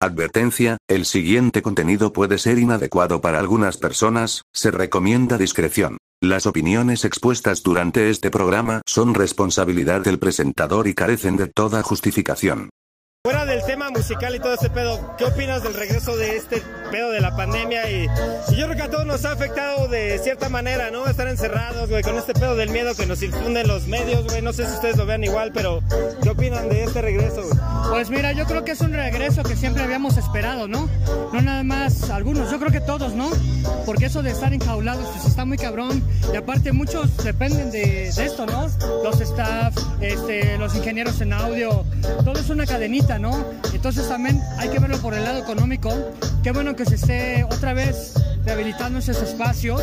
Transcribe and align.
Advertencia, 0.00 0.76
el 0.86 1.04
siguiente 1.06 1.60
contenido 1.60 2.12
puede 2.12 2.38
ser 2.38 2.60
inadecuado 2.60 3.20
para 3.20 3.40
algunas 3.40 3.78
personas, 3.78 4.42
se 4.54 4.70
recomienda 4.70 5.38
discreción. 5.38 5.96
Las 6.22 6.46
opiniones 6.46 7.04
expuestas 7.04 7.64
durante 7.64 8.08
este 8.08 8.30
programa 8.30 8.82
son 8.86 9.14
responsabilidad 9.14 10.02
del 10.02 10.20
presentador 10.20 10.86
y 10.86 10.94
carecen 10.94 11.36
de 11.36 11.48
toda 11.48 11.82
justificación. 11.82 12.70
Fuera 13.24 13.44
del 13.44 13.64
tema 13.64 13.90
musical 13.90 14.34
y 14.36 14.38
todo 14.38 14.54
este 14.54 14.70
pedo, 14.70 15.16
¿qué 15.18 15.24
opinas 15.24 15.62
del 15.64 15.74
regreso 15.74 16.16
de 16.16 16.36
este 16.36 16.62
pedo 16.92 17.10
de 17.10 17.20
la 17.20 17.34
pandemia? 17.34 17.90
Y, 17.90 18.06
yo 18.56 18.66
creo 18.66 18.76
que 18.76 18.82
a 18.82 18.90
todos 18.90 19.06
nos 19.06 19.24
ha 19.24 19.32
afectado 19.32 19.88
de 19.88 20.18
cierta 20.20 20.48
manera, 20.48 20.90
¿no? 20.92 21.04
Estar 21.04 21.26
encerrados, 21.26 21.90
güey, 21.90 22.02
con 22.02 22.16
este 22.16 22.32
pedo 22.32 22.54
del 22.54 22.70
miedo 22.70 22.94
que 22.94 23.06
nos 23.06 23.20
infunden 23.22 23.66
los 23.66 23.88
medios, 23.88 24.24
güey. 24.24 24.40
No 24.40 24.52
sé 24.52 24.66
si 24.66 24.72
ustedes 24.72 24.96
lo 24.96 25.04
vean 25.04 25.24
igual, 25.24 25.50
pero 25.52 25.82
¿qué 26.22 26.30
opinan 26.30 26.68
de 26.68 26.84
este 26.84 27.02
regreso, 27.02 27.42
güey? 27.42 27.58
Pues 27.90 28.08
mira, 28.08 28.32
yo 28.32 28.46
creo 28.46 28.64
que 28.64 28.72
es 28.72 28.80
un 28.80 28.92
regreso 28.92 29.42
que 29.42 29.56
siempre 29.56 29.82
habíamos 29.82 30.16
esperado, 30.16 30.68
¿no? 30.68 30.88
No 31.32 31.42
nada 31.42 31.64
más 31.64 32.10
algunos, 32.10 32.50
yo 32.52 32.58
creo 32.60 32.70
que 32.70 32.80
todos, 32.80 33.14
¿no? 33.14 33.30
Porque 33.84 34.06
eso 34.06 34.22
de 34.22 34.30
estar 34.30 34.54
enjaulados, 34.54 35.06
pues 35.12 35.26
está 35.26 35.44
muy 35.44 35.58
cabrón. 35.58 36.02
Y 36.32 36.36
aparte 36.36 36.72
muchos 36.72 37.16
dependen 37.18 37.72
de, 37.72 38.12
de 38.14 38.24
esto, 38.24 38.46
¿no? 38.46 38.68
Los 39.02 39.20
staff, 39.20 39.74
este, 40.00 40.56
los 40.56 40.74
ingenieros 40.76 41.20
en 41.20 41.32
audio, 41.32 41.84
todo 42.24 42.38
es 42.38 42.48
una 42.48 42.64
cadenita, 42.64 43.17
¿no? 43.18 43.44
Entonces 43.72 44.08
también 44.08 44.40
hay 44.58 44.68
que 44.68 44.78
verlo 44.78 44.98
por 44.98 45.14
el 45.14 45.24
lado 45.24 45.38
económico. 45.38 45.90
Qué 46.42 46.52
bueno 46.52 46.74
que 46.76 46.84
se 46.84 46.94
esté 46.94 47.44
otra 47.44 47.72
vez 47.74 48.14
rehabilitando 48.44 48.98
esos 49.00 49.20
espacios 49.22 49.82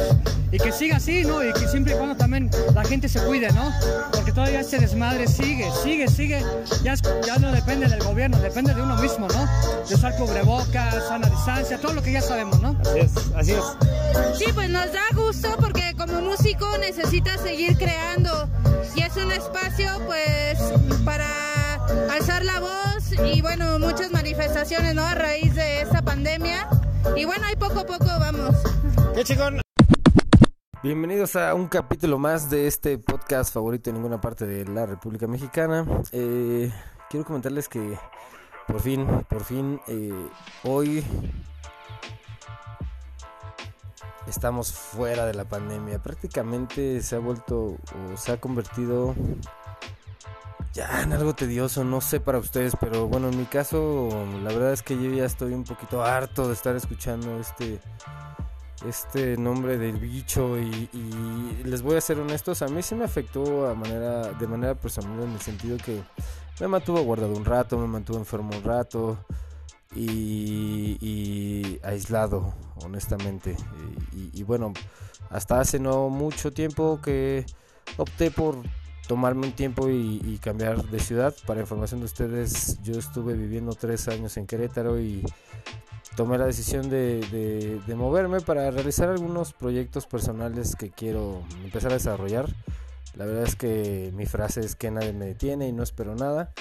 y 0.52 0.58
que 0.58 0.72
siga 0.72 0.98
así, 0.98 1.24
¿no? 1.24 1.44
Y 1.44 1.52
que 1.54 1.68
siempre 1.68 1.94
y 1.94 1.98
cuando 1.98 2.16
también 2.16 2.50
la 2.74 2.84
gente 2.84 3.08
se 3.10 3.20
cuide, 3.20 3.52
¿no? 3.52 3.72
Porque 4.12 4.32
todavía 4.32 4.62
este 4.62 4.80
desmadre 4.80 5.28
sigue, 5.28 5.68
sigue, 5.84 6.08
sigue. 6.08 6.44
Ya, 6.84 6.94
es- 6.94 7.02
ya 7.26 7.38
no 7.38 7.52
depende 7.52 7.88
del 7.88 8.02
gobierno, 8.04 8.38
depende 8.40 8.74
de 8.74 8.82
uno 8.82 8.96
mismo, 8.98 9.28
¿no? 9.28 9.48
De 9.88 9.94
usar 9.96 10.16
cubrebocas, 10.16 10.96
sana 11.08 11.30
distancia, 11.30 11.78
todo 11.80 11.94
lo 11.94 12.02
que 12.02 12.14
ya 12.14 12.22
sabemos, 12.22 12.60
¿no? 12.62 12.76
Así 12.82 13.00
es, 13.00 13.12
así 13.36 13.52
es. 13.52 14.38
Sí, 14.40 14.46
pues 14.54 14.70
nos 14.70 14.92
da 14.94 15.04
gusto 15.14 15.50
porque 15.60 15.94
como 15.98 16.22
músico 16.22 16.66
necesitas 16.80 17.42
seguir 17.42 17.78
creando 17.78 18.50
y 18.96 19.02
es 19.02 19.16
un 19.18 19.32
espacio 19.32 19.90
pues 20.08 20.58
para 21.04 21.28
alzar 22.12 22.44
la 22.44 22.60
voz 22.60 23.12
y 23.26 23.42
bueno, 23.42 23.80
muchas 23.80 24.12
manifestaciones, 24.12 24.96
¿no? 24.96 25.04
A 25.04 25.16
raíz 25.16 25.56
de 25.56 25.82
esta 25.82 26.02
pandemia 26.02 26.68
y 27.16 27.26
bueno, 27.26 27.46
ahí 27.46 27.56
poco 27.56 27.80
a 27.80 27.86
poco 27.86 28.06
vamos. 28.06 28.56
Qué 29.14 29.24
chingón. 29.24 29.62
Bienvenidos 30.84 31.36
a 31.36 31.54
un 31.56 31.68
capítulo 31.68 32.20
más 32.20 32.50
de 32.50 32.68
este 32.68 32.98
podcast 32.98 33.54
favorito 33.54 33.90
en 33.90 33.96
ninguna 33.96 34.22
parte 34.22 34.46
de 34.46 34.66
la 34.66 34.86
República 34.86 35.28
Mexicana. 35.28 35.86
Eh, 36.12 36.72
quiero 37.10 37.26
comentarles 37.26 37.68
que 37.68 37.98
por 38.68 38.82
fin, 38.82 39.06
por 39.30 39.44
fin, 39.44 39.80
eh, 39.88 40.28
hoy 40.64 41.04
estamos 44.28 44.74
fuera 44.74 45.26
de 45.26 45.34
la 45.34 45.46
pandemia. 45.46 46.02
Prácticamente 46.02 47.02
se 47.02 47.16
ha 47.16 47.20
vuelto 47.20 47.78
o 47.78 48.18
se 48.18 48.32
ha 48.32 48.38
convertido 48.40 49.16
ya 50.76 51.02
en 51.02 51.14
algo 51.14 51.34
tedioso, 51.34 51.86
no 51.86 52.02
sé 52.02 52.20
para 52.20 52.38
ustedes, 52.38 52.74
pero 52.78 53.08
bueno, 53.08 53.30
en 53.30 53.38
mi 53.38 53.46
caso, 53.46 54.10
la 54.44 54.52
verdad 54.52 54.74
es 54.74 54.84
que 54.84 55.02
yo 55.02 55.10
ya 55.10 55.24
estoy 55.24 55.54
un 55.54 55.64
poquito 55.64 56.04
harto 56.04 56.50
de 56.50 56.54
estar 56.54 56.76
escuchando 56.76 57.40
este 57.40 57.80
este 58.86 59.38
nombre 59.38 59.78
del 59.78 59.98
bicho 59.98 60.60
y, 60.60 60.90
les 61.64 61.82
voy 61.82 61.96
a 61.96 62.02
ser 62.02 62.20
honestos, 62.20 62.62
a 62.62 62.68
mí 62.68 62.84
sí 62.84 62.94
me 62.94 63.06
afectó 63.06 63.68
a 63.68 63.74
manera, 63.74 64.34
de 64.34 64.48
manera 64.48 64.76
personal 64.76 65.24
en 65.24 65.32
el 65.32 65.40
sentido 65.40 65.78
que 65.78 66.04
me 66.60 66.68
mantuvo 66.68 67.02
guardado 67.02 67.34
un 67.34 67.46
rato, 67.46 67.78
me 67.80 67.88
mantuvo 67.88 68.18
enfermo 68.18 68.52
un 68.56 68.64
rato 68.64 69.18
y, 69.96 70.98
y 71.00 71.80
aislado, 71.84 72.54
honestamente. 72.84 73.56
Y, 74.12 74.42
y 74.42 74.44
bueno, 74.44 74.74
hasta 75.30 75.62
hace 75.62 75.80
no 75.80 76.10
mucho 76.10 76.52
tiempo 76.52 77.00
que 77.02 77.46
opté 77.98 78.30
por 78.30 78.58
tomarme 79.08 79.48
un 79.48 79.54
tiempo 79.54 79.90
y, 79.90 80.40
cambiar 80.42 80.84
de 80.84 81.00
ciudad. 81.00 81.36
Para 81.46 81.62
información 81.62 82.00
de 82.02 82.06
ustedes, 82.06 82.82
yo 82.84 82.98
estuve 83.00 83.34
viviendo 83.34 83.74
tres 83.74 84.08
años 84.08 84.38
en 84.38 84.46
Querétaro 84.48 85.00
y 85.00 85.24
tomé 86.16 86.38
la 86.38 86.46
decisión 86.46 86.90
de, 86.90 87.20
de- 87.32 87.82
de 87.86 87.96
moverme 87.96 88.42
para 88.42 88.70
realizar 88.72 89.10
algunos 89.10 89.54
proyectos 89.54 90.06
personales 90.08 90.76
que 90.76 90.90
quiero 90.92 91.44
empezar 91.64 91.92
a 91.92 91.96
desarrollar. 91.96 92.48
La 93.16 93.26
verdad 93.26 93.44
es 93.44 93.56
que 93.56 94.12
mi 94.16 94.26
frase 94.26 94.60
es 94.62 94.76
que 94.76 94.92
nadie 94.92 95.14
me 95.14 95.26
detiene 95.26 95.68
y 95.68 95.72
no 95.72 95.84
espero 95.84 96.16
nada. 96.16 96.52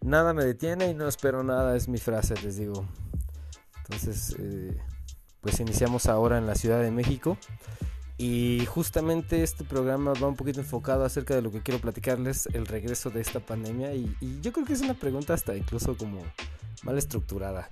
Nada 0.00 0.32
me 0.32 0.44
detiene 0.44 0.88
y 0.90 0.94
no 0.94 1.06
espero 1.08 1.42
nada 1.42 1.76
es 1.76 1.88
mi 1.88 1.98
frase, 1.98 2.34
les 2.42 2.56
digo. 2.56 2.84
Entonces, 3.84 4.34
eh, 4.38 4.76
pues 5.40 5.60
iniciamos 5.60 6.06
ahora 6.06 6.38
en 6.38 6.46
la 6.46 6.54
Ciudad 6.54 6.80
de 6.80 6.90
México. 6.90 7.36
Y 8.24 8.64
justamente 8.66 9.42
este 9.42 9.64
programa 9.64 10.12
va 10.12 10.28
un 10.28 10.36
poquito 10.36 10.60
enfocado 10.60 11.04
acerca 11.04 11.34
de 11.34 11.42
lo 11.42 11.50
que 11.50 11.60
quiero 11.60 11.80
platicarles, 11.80 12.46
el 12.52 12.66
regreso 12.66 13.10
de 13.10 13.20
esta 13.20 13.40
pandemia. 13.40 13.96
Y, 13.96 14.14
yo 14.40 14.52
creo 14.52 14.64
que 14.64 14.74
es 14.74 14.80
una 14.80 14.94
pregunta 14.94 15.34
hasta 15.34 15.56
incluso 15.56 15.96
como 15.96 16.22
mal 16.84 16.96
estructurada. 16.96 17.68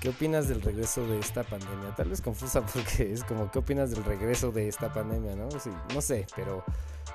¿Qué 0.00 0.08
opinas 0.08 0.48
del 0.48 0.62
regreso 0.62 1.06
de 1.06 1.20
esta 1.20 1.44
pandemia? 1.44 1.94
Tal 1.94 2.08
vez 2.08 2.20
confusa 2.20 2.66
porque 2.74 3.12
es 3.12 3.22
como, 3.22 3.52
¿qué 3.52 3.60
opinas 3.60 3.92
del 3.92 4.02
regreso 4.02 4.50
de 4.50 4.66
esta 4.66 4.92
pandemia? 4.92 5.36
No, 5.36 5.48
no 5.94 6.00
sé, 6.00 6.26
pero 6.34 6.64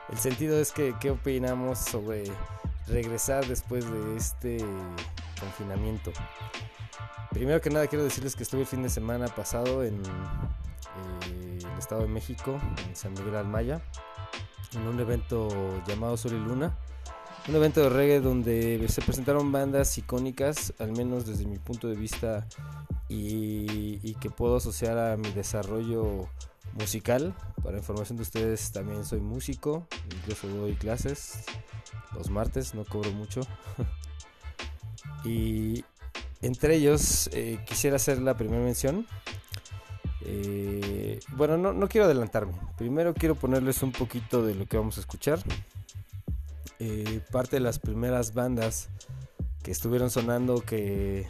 el 0.09 0.17
sentido 0.17 0.57
es 0.57 0.71
que, 0.71 0.95
¿qué 1.01 1.11
opinamos 1.11 1.79
sobre 1.79 2.31
regresar 2.87 3.45
después 3.45 3.91
de 3.91 4.15
este 4.15 4.63
confinamiento? 5.37 6.13
Primero 7.31 7.59
que 7.59 7.71
nada 7.71 7.87
quiero 7.87 8.05
decirles 8.05 8.37
que 8.37 8.43
estuve 8.43 8.61
el 8.61 8.67
fin 8.67 8.83
de 8.83 8.89
semana 8.89 9.27
pasado 9.27 9.83
en 9.83 10.01
eh, 11.27 11.59
el 11.61 11.79
Estado 11.79 12.01
de 12.01 12.07
México, 12.07 12.59
en 12.87 12.95
San 12.95 13.13
Miguel 13.13 13.35
Almaya, 13.35 13.81
en 14.73 14.87
un 14.87 14.99
evento 14.99 15.47
llamado 15.87 16.17
Sol 16.17 16.33
y 16.33 16.39
Luna. 16.39 16.77
Un 17.47 17.55
evento 17.55 17.81
de 17.81 17.89
reggae 17.89 18.19
donde 18.19 18.85
se 18.89 19.01
presentaron 19.01 19.51
bandas 19.51 19.97
icónicas, 19.97 20.73
al 20.77 20.91
menos 20.91 21.25
desde 21.25 21.45
mi 21.45 21.57
punto 21.57 21.87
de 21.87 21.95
vista, 21.95 22.47
y, 23.07 24.13
que 24.15 24.29
puedo 24.29 24.57
asociar 24.57 24.97
a 24.97 25.17
mi 25.17 25.31
desarrollo 25.31 26.27
musical. 26.73 27.33
Para 27.63 27.77
información 27.77 28.17
de 28.17 28.23
ustedes, 28.23 28.71
también 28.71 29.05
soy 29.05 29.21
músico, 29.21 29.87
incluso 30.13 30.47
doy 30.47 30.75
clases 30.75 31.45
los 32.15 32.29
martes, 32.29 32.73
no 32.73 32.85
cobro 32.85 33.11
mucho. 33.11 33.41
y 35.23 35.83
entre 36.41 36.75
ellos 36.75 37.29
eh, 37.33 37.59
quisiera 37.65 37.97
hacer 37.97 38.19
la 38.19 38.35
primera 38.35 38.63
mención. 38.63 39.07
Eh, 40.31 41.19
bueno, 41.35 41.57
no, 41.57 41.87
quiero 41.89 42.05
adelantarme. 42.05 42.53
Primero 42.77 43.13
quiero 43.13 43.33
ponerles 43.33 43.81
un 43.81 43.91
poquito 43.91 44.45
de 44.45 44.53
lo 44.53 44.67
que 44.67 44.77
vamos 44.77 44.97
a 44.97 45.01
escuchar. 45.01 45.39
Eh, 46.77 47.21
parte 47.31 47.55
de 47.55 47.61
las 47.61 47.79
primeras 47.79 48.33
bandas 48.33 48.89
que 49.63 49.71
estuvieron 49.71 50.11
sonando 50.11 50.61
que, 50.61 51.27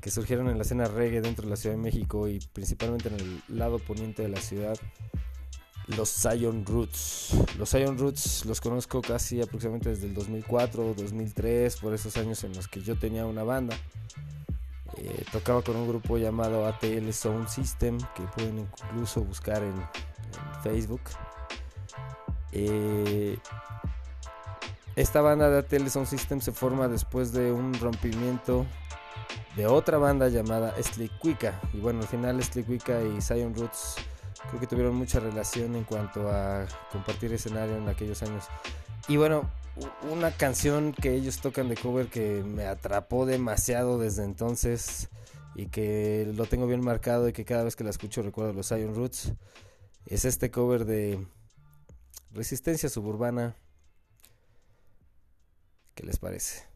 que 0.00 0.10
surgieron 0.10 0.48
en 0.48 0.56
la 0.56 0.62
escena 0.62 0.86
reggae 0.86 1.20
dentro 1.20 1.44
de 1.44 1.50
la 1.50 1.56
Ciudad 1.56 1.76
de 1.76 1.82
México 1.82 2.26
y 2.28 2.40
principalmente 2.52 3.08
en 3.08 3.14
el 3.14 3.42
lado 3.48 3.78
poniente 3.78 4.22
de 4.22 4.28
la 4.30 4.40
ciudad, 4.40 4.76
los 5.86 6.10
Zion 6.10 6.64
Roots. 6.64 7.34
Los 7.58 7.70
Zion 7.70 7.98
Roots 7.98 8.46
los 8.46 8.60
conozco 8.60 9.02
casi 9.02 9.42
aproximadamente 9.42 9.90
desde 9.90 10.06
el 10.06 10.14
2004, 10.14 10.94
2003, 10.94 11.76
por 11.76 11.92
esos 11.92 12.16
años 12.16 12.42
en 12.44 12.54
los 12.54 12.68
que 12.68 12.80
yo 12.80 12.96
tenía 12.96 13.26
una 13.26 13.44
banda. 13.44 13.76
Eh, 15.06 15.22
tocaba 15.30 15.60
con 15.60 15.76
un 15.76 15.86
grupo 15.86 16.16
llamado 16.16 16.66
ATL 16.66 17.10
Sound 17.12 17.48
System, 17.48 17.98
que 18.14 18.22
pueden 18.22 18.60
incluso 18.60 19.22
buscar 19.22 19.62
en, 19.62 19.74
Facebook. 20.62 21.02
Eh, 22.52 23.36
esta 24.96 25.20
banda 25.20 25.50
de 25.50 25.58
ATL 25.58 25.88
Sound 25.88 26.08
System 26.08 26.40
se 26.40 26.52
forma 26.52 26.88
después 26.88 27.32
de 27.32 27.52
un 27.52 27.74
rompimiento 27.74 28.64
de 29.56 29.66
otra 29.66 29.98
banda 29.98 30.28
llamada 30.28 30.74
Slick 30.82 31.12
Y 31.74 31.80
bueno, 31.80 32.00
al 32.00 32.08
final 32.08 32.42
Slick 32.42 32.66
y 32.68 33.20
Zion 33.20 33.54
Roots 33.54 33.96
creo 34.48 34.60
que 34.60 34.66
tuvieron 34.66 34.94
mucha 34.94 35.20
relación 35.20 35.76
en 35.76 35.84
cuanto 35.84 36.30
a 36.30 36.64
compartir 36.90 37.30
escenario 37.34 37.76
en 37.76 37.88
aquellos 37.90 38.22
años. 38.22 38.46
Y 39.06 39.18
bueno, 39.18 39.50
una 40.10 40.30
canción 40.30 40.92
que 40.92 41.14
ellos 41.14 41.40
tocan 41.40 41.68
de 41.68 41.76
cover 41.76 42.06
que 42.08 42.42
me 42.44 42.66
atrapó 42.66 43.26
demasiado 43.26 43.98
desde 43.98 44.24
entonces 44.24 45.08
y 45.54 45.66
que 45.66 46.30
lo 46.34 46.46
tengo 46.46 46.66
bien 46.66 46.82
marcado 46.82 47.28
y 47.28 47.32
que 47.32 47.44
cada 47.44 47.64
vez 47.64 47.76
que 47.76 47.84
la 47.84 47.90
escucho 47.90 48.22
recuerdo 48.22 48.52
los 48.52 48.68
Zion 48.68 48.94
Roots 48.94 49.32
es 50.06 50.24
este 50.24 50.50
cover 50.50 50.84
de 50.84 51.26
Resistencia 52.32 52.88
Suburbana. 52.88 53.56
¿Qué 55.94 56.04
les 56.04 56.18
parece? 56.18 56.73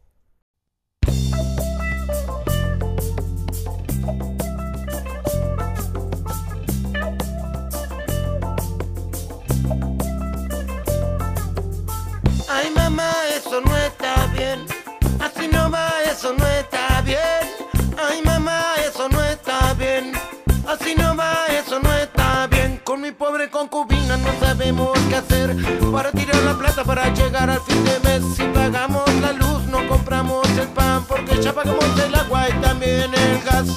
Sabemos 24.59 24.91
qué 25.07 25.15
hacer 25.15 25.55
para 25.89 26.11
tirar 26.11 26.43
la 26.43 26.53
plata 26.53 26.83
para 26.83 27.13
llegar 27.13 27.49
al 27.49 27.61
fin 27.61 27.81
de 27.85 27.97
mes. 28.01 28.21
Si 28.35 28.43
pagamos 28.43 29.05
la 29.21 29.31
luz, 29.31 29.63
no 29.67 29.87
compramos 29.87 30.45
el 30.57 30.67
pan 30.67 31.05
porque 31.07 31.41
ya 31.41 31.53
pagamos 31.53 31.85
el 32.05 32.13
agua 32.13 32.49
y 32.49 32.53
también 32.61 33.09
el 33.13 33.41
gas. 33.45 33.67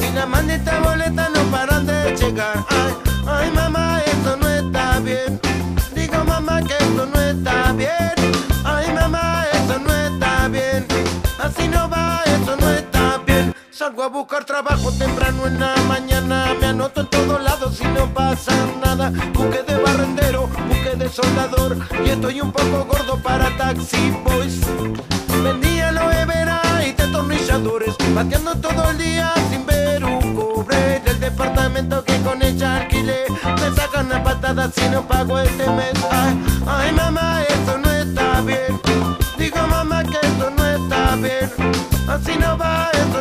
Y 0.00 0.14
la 0.14 0.24
maldita 0.24 0.80
boleta 0.80 1.28
no 1.28 1.42
paran 1.50 1.86
de 1.86 2.16
llegar. 2.16 2.64
Ay, 2.70 2.94
ay 3.26 3.50
mamá, 3.50 4.00
esto 4.06 4.36
no 4.38 4.48
está 4.48 4.98
bien. 5.00 5.38
Digo 5.94 6.24
mamá 6.24 6.62
que 6.62 6.72
esto 6.72 7.04
no 7.04 7.20
está 7.20 7.72
bien. 7.72 8.14
Ay 8.64 8.90
mamá, 8.94 9.44
esto 9.52 9.78
no 9.78 9.92
está 9.92 10.48
bien. 10.48 10.86
Así 11.38 11.68
no 11.68 11.86
va, 11.90 12.22
eso 12.24 12.56
no 12.56 12.70
está 12.70 13.18
bien. 13.26 13.54
Salgo 13.70 14.04
a 14.04 14.08
buscar 14.08 14.46
trabajo 14.46 14.90
temprano 14.92 15.46
en 15.46 15.60
la 15.60 15.74
mañana. 15.86 16.54
Me 16.58 16.66
anoto 16.68 17.02
en 17.02 17.06
todos 17.08 17.42
lados 17.42 17.78
y 17.82 17.84
no 17.88 18.06
pasa 18.14 18.54
nada. 18.82 19.12
Soldador. 21.10 21.76
Y 22.04 22.10
estoy 22.10 22.40
un 22.40 22.52
poco 22.52 22.84
gordo 22.84 23.18
para 23.22 23.56
taxi 23.56 24.10
boys. 24.24 24.60
Vendía 25.42 25.92
lo 25.92 26.08
vera 26.08 26.60
y 26.86 26.92
destornilladores. 26.92 27.94
Bateando 28.14 28.54
todo 28.56 28.90
el 28.90 28.98
día 28.98 29.32
sin 29.50 29.64
ver 29.64 30.04
un 30.04 30.34
cobre. 30.34 31.00
Del 31.00 31.20
departamento 31.20 32.04
que 32.04 32.16
con 32.20 32.42
ella 32.42 32.78
alquilé. 32.78 33.24
Me 33.60 33.74
sacan 33.74 34.12
a 34.12 34.22
patadas 34.22 34.74
si 34.74 34.88
no 34.88 35.06
pago 35.06 35.38
este 35.38 35.68
mes. 35.70 35.94
Ay, 36.66 36.92
mamá, 36.92 37.42
eso 37.42 37.78
no 37.78 37.90
está 37.90 38.40
bien. 38.42 38.80
Digo 39.38 39.66
mamá 39.66 40.02
que 40.04 40.18
esto 40.20 40.50
no 40.50 40.66
está 40.66 41.16
bien. 41.16 41.50
Así 42.08 42.36
no 42.38 42.56
va, 42.58 42.90
eso 42.92 43.17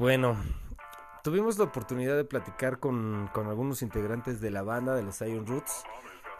bueno, 0.00 0.34
tuvimos 1.22 1.58
la 1.58 1.64
oportunidad 1.64 2.16
de 2.16 2.24
platicar 2.24 2.78
con, 2.80 3.28
con 3.34 3.48
algunos 3.48 3.82
integrantes 3.82 4.40
de 4.40 4.50
la 4.50 4.62
banda 4.62 4.94
de 4.94 5.02
los 5.02 5.18
Zion 5.18 5.46
Roots. 5.46 5.84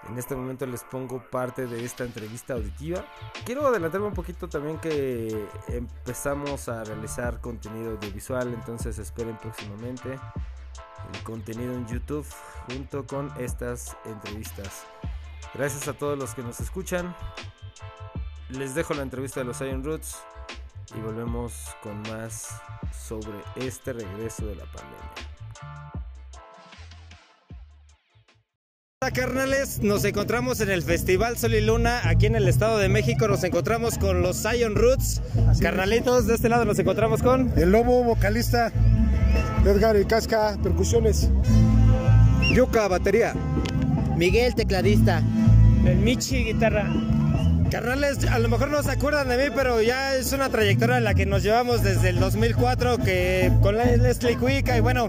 En 0.09 0.19
este 0.19 0.35
momento 0.35 0.65
les 0.65 0.83
pongo 0.83 1.23
parte 1.31 1.67
de 1.67 1.85
esta 1.85 2.05
entrevista 2.05 2.55
auditiva. 2.55 3.05
Quiero 3.45 3.67
adelantarme 3.67 4.07
un 4.07 4.15
poquito 4.15 4.49
también 4.49 4.79
que 4.79 5.47
empezamos 5.69 6.71
a 6.71 6.85
realizar 6.85 7.43
contenido 7.43 7.91
audiovisual, 7.91 8.49
entonces 8.49 8.99
esperen 8.99 9.37
próximamente 9.37 10.19
el 11.13 11.23
contenido 11.23 11.75
en 11.75 11.87
YouTube 11.87 12.27
junto 12.67 13.07
con 13.07 13.31
estas 13.39 13.95
entrevistas. 14.07 14.87
Gracias 15.53 15.87
a 15.87 15.93
todos 15.93 16.19
los 16.19 16.35
que 16.35 16.43
nos 16.43 16.61
escuchan. 16.61 17.15
Les 18.49 18.75
dejo 18.75 18.95
la 18.95 19.03
entrevista 19.03 19.41
de 19.41 19.45
los 19.45 19.59
Zion 19.59 19.85
Roots 19.85 20.17
y 20.97 21.01
volvemos 21.01 21.53
con 21.83 22.01
más 22.03 22.49
sobre 22.93 23.39
este 23.57 23.93
regreso 23.93 24.47
de 24.47 24.57
la 24.57 24.65
pandemia. 24.65 25.11
Hola 29.03 29.13
carnales, 29.13 29.81
nos 29.81 30.05
encontramos 30.05 30.61
en 30.61 30.71
el 30.71 30.83
Festival 30.83 31.39
Sol 31.39 31.55
y 31.55 31.63
Luna 31.63 32.03
aquí 32.05 32.27
en 32.27 32.37
el 32.37 32.47
Estado 32.49 32.79
de 32.79 32.89
México. 32.89 33.29
Nos 33.29 33.43
encontramos 33.45 33.97
con 33.97 34.21
los 34.21 34.43
Zion 34.43 34.75
Roots. 34.75 35.23
Carnalitos, 35.61 36.27
de 36.27 36.35
este 36.35 36.51
lado 36.51 36.67
nos 36.67 36.79
encontramos 36.79 37.23
con 37.23 37.51
El 37.59 37.73
Lobo, 37.73 38.05
vocalista. 38.05 38.71
Edgar 39.65 39.97
y 39.97 40.05
Casca, 40.05 40.59
percusiones. 40.63 41.31
Yuka, 42.55 42.89
batería. 42.89 43.35
Miguel, 44.17 44.55
tecladista. 44.55 45.23
El 45.87 45.97
Michi, 45.97 46.45
guitarra. 46.45 46.87
Carnales, 47.71 48.19
a 48.29 48.39
lo 48.39 48.49
mejor 48.49 48.69
no 48.69 48.83
se 48.83 48.91
acuerdan 48.91 49.29
de 49.29 49.37
mí, 49.37 49.55
pero 49.55 49.81
ya 49.81 50.17
es 50.17 50.33
una 50.33 50.49
trayectoria 50.49 50.99
en 50.99 51.05
la 51.05 51.15
que 51.15 51.25
nos 51.25 51.43
llevamos 51.43 51.83
desde 51.83 52.09
el 52.11 52.19
2004 52.19 52.99
que 52.99 53.53
con 53.63 53.77
la 53.77 53.85
Leslie 53.85 54.37
Cuica 54.37 54.77
y 54.77 54.81
bueno, 54.81 55.09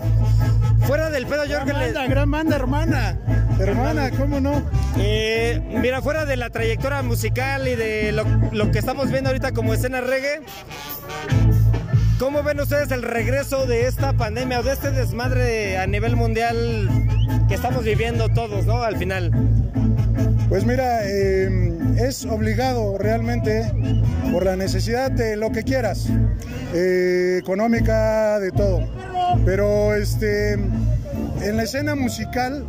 fuera 0.86 1.10
del 1.10 1.25
pedo 1.25 1.46
yo 1.46 1.60
creo 1.62 1.65
que 1.65 1.74
les- 1.74 1.94
Banda, 1.94 2.08
gran 2.08 2.30
banda, 2.32 2.56
hermana. 2.56 3.18
Hermana, 3.60 4.12
¿cómo 4.12 4.39
no? 4.39 4.63
Eh, 4.98 5.60
mira, 5.82 6.01
fuera 6.01 6.25
de 6.25 6.36
la 6.38 6.50
trayectoria 6.50 7.01
musical 7.01 7.68
y 7.68 7.75
de 7.75 8.12
lo, 8.12 8.25
lo 8.51 8.72
que 8.72 8.80
estamos 8.80 9.10
viendo 9.12 9.30
ahorita 9.30 9.51
como 9.53 9.74
escena 9.74 10.01
reggae, 10.01 10.41
¿cómo 12.20 12.44
ven 12.44 12.60
ustedes 12.60 12.91
el 12.91 13.01
regreso 13.01 13.65
de 13.65 13.88
esta 13.88 14.13
pandemia 14.13 14.60
o 14.60 14.63
de 14.63 14.74
este 14.74 14.91
desmadre 14.91 15.77
a 15.77 15.88
nivel 15.88 16.15
mundial 16.15 16.89
que 17.48 17.56
estamos 17.56 17.84
viviendo 17.84 18.30
todos, 18.30 18.65
¿no? 18.65 18.82
Al 18.84 18.98
final. 18.98 19.32
Pues 20.50 20.65
mira, 20.65 21.01
eh, 21.06 21.71
es 21.98 22.25
obligado 22.25 22.98
realmente 22.98 23.71
por 24.31 24.45
la 24.45 24.55
necesidad 24.55 25.12
de 25.12 25.36
lo 25.36 25.51
que 25.51 25.63
quieras, 25.63 26.07
eh, 26.74 27.38
económica, 27.39 28.39
de 28.39 28.51
todo. 28.51 28.88
Pero 29.45 29.95
este, 29.95 30.53
en 30.53 31.57
la 31.57 31.63
escena 31.63 31.95
musical, 31.95 32.65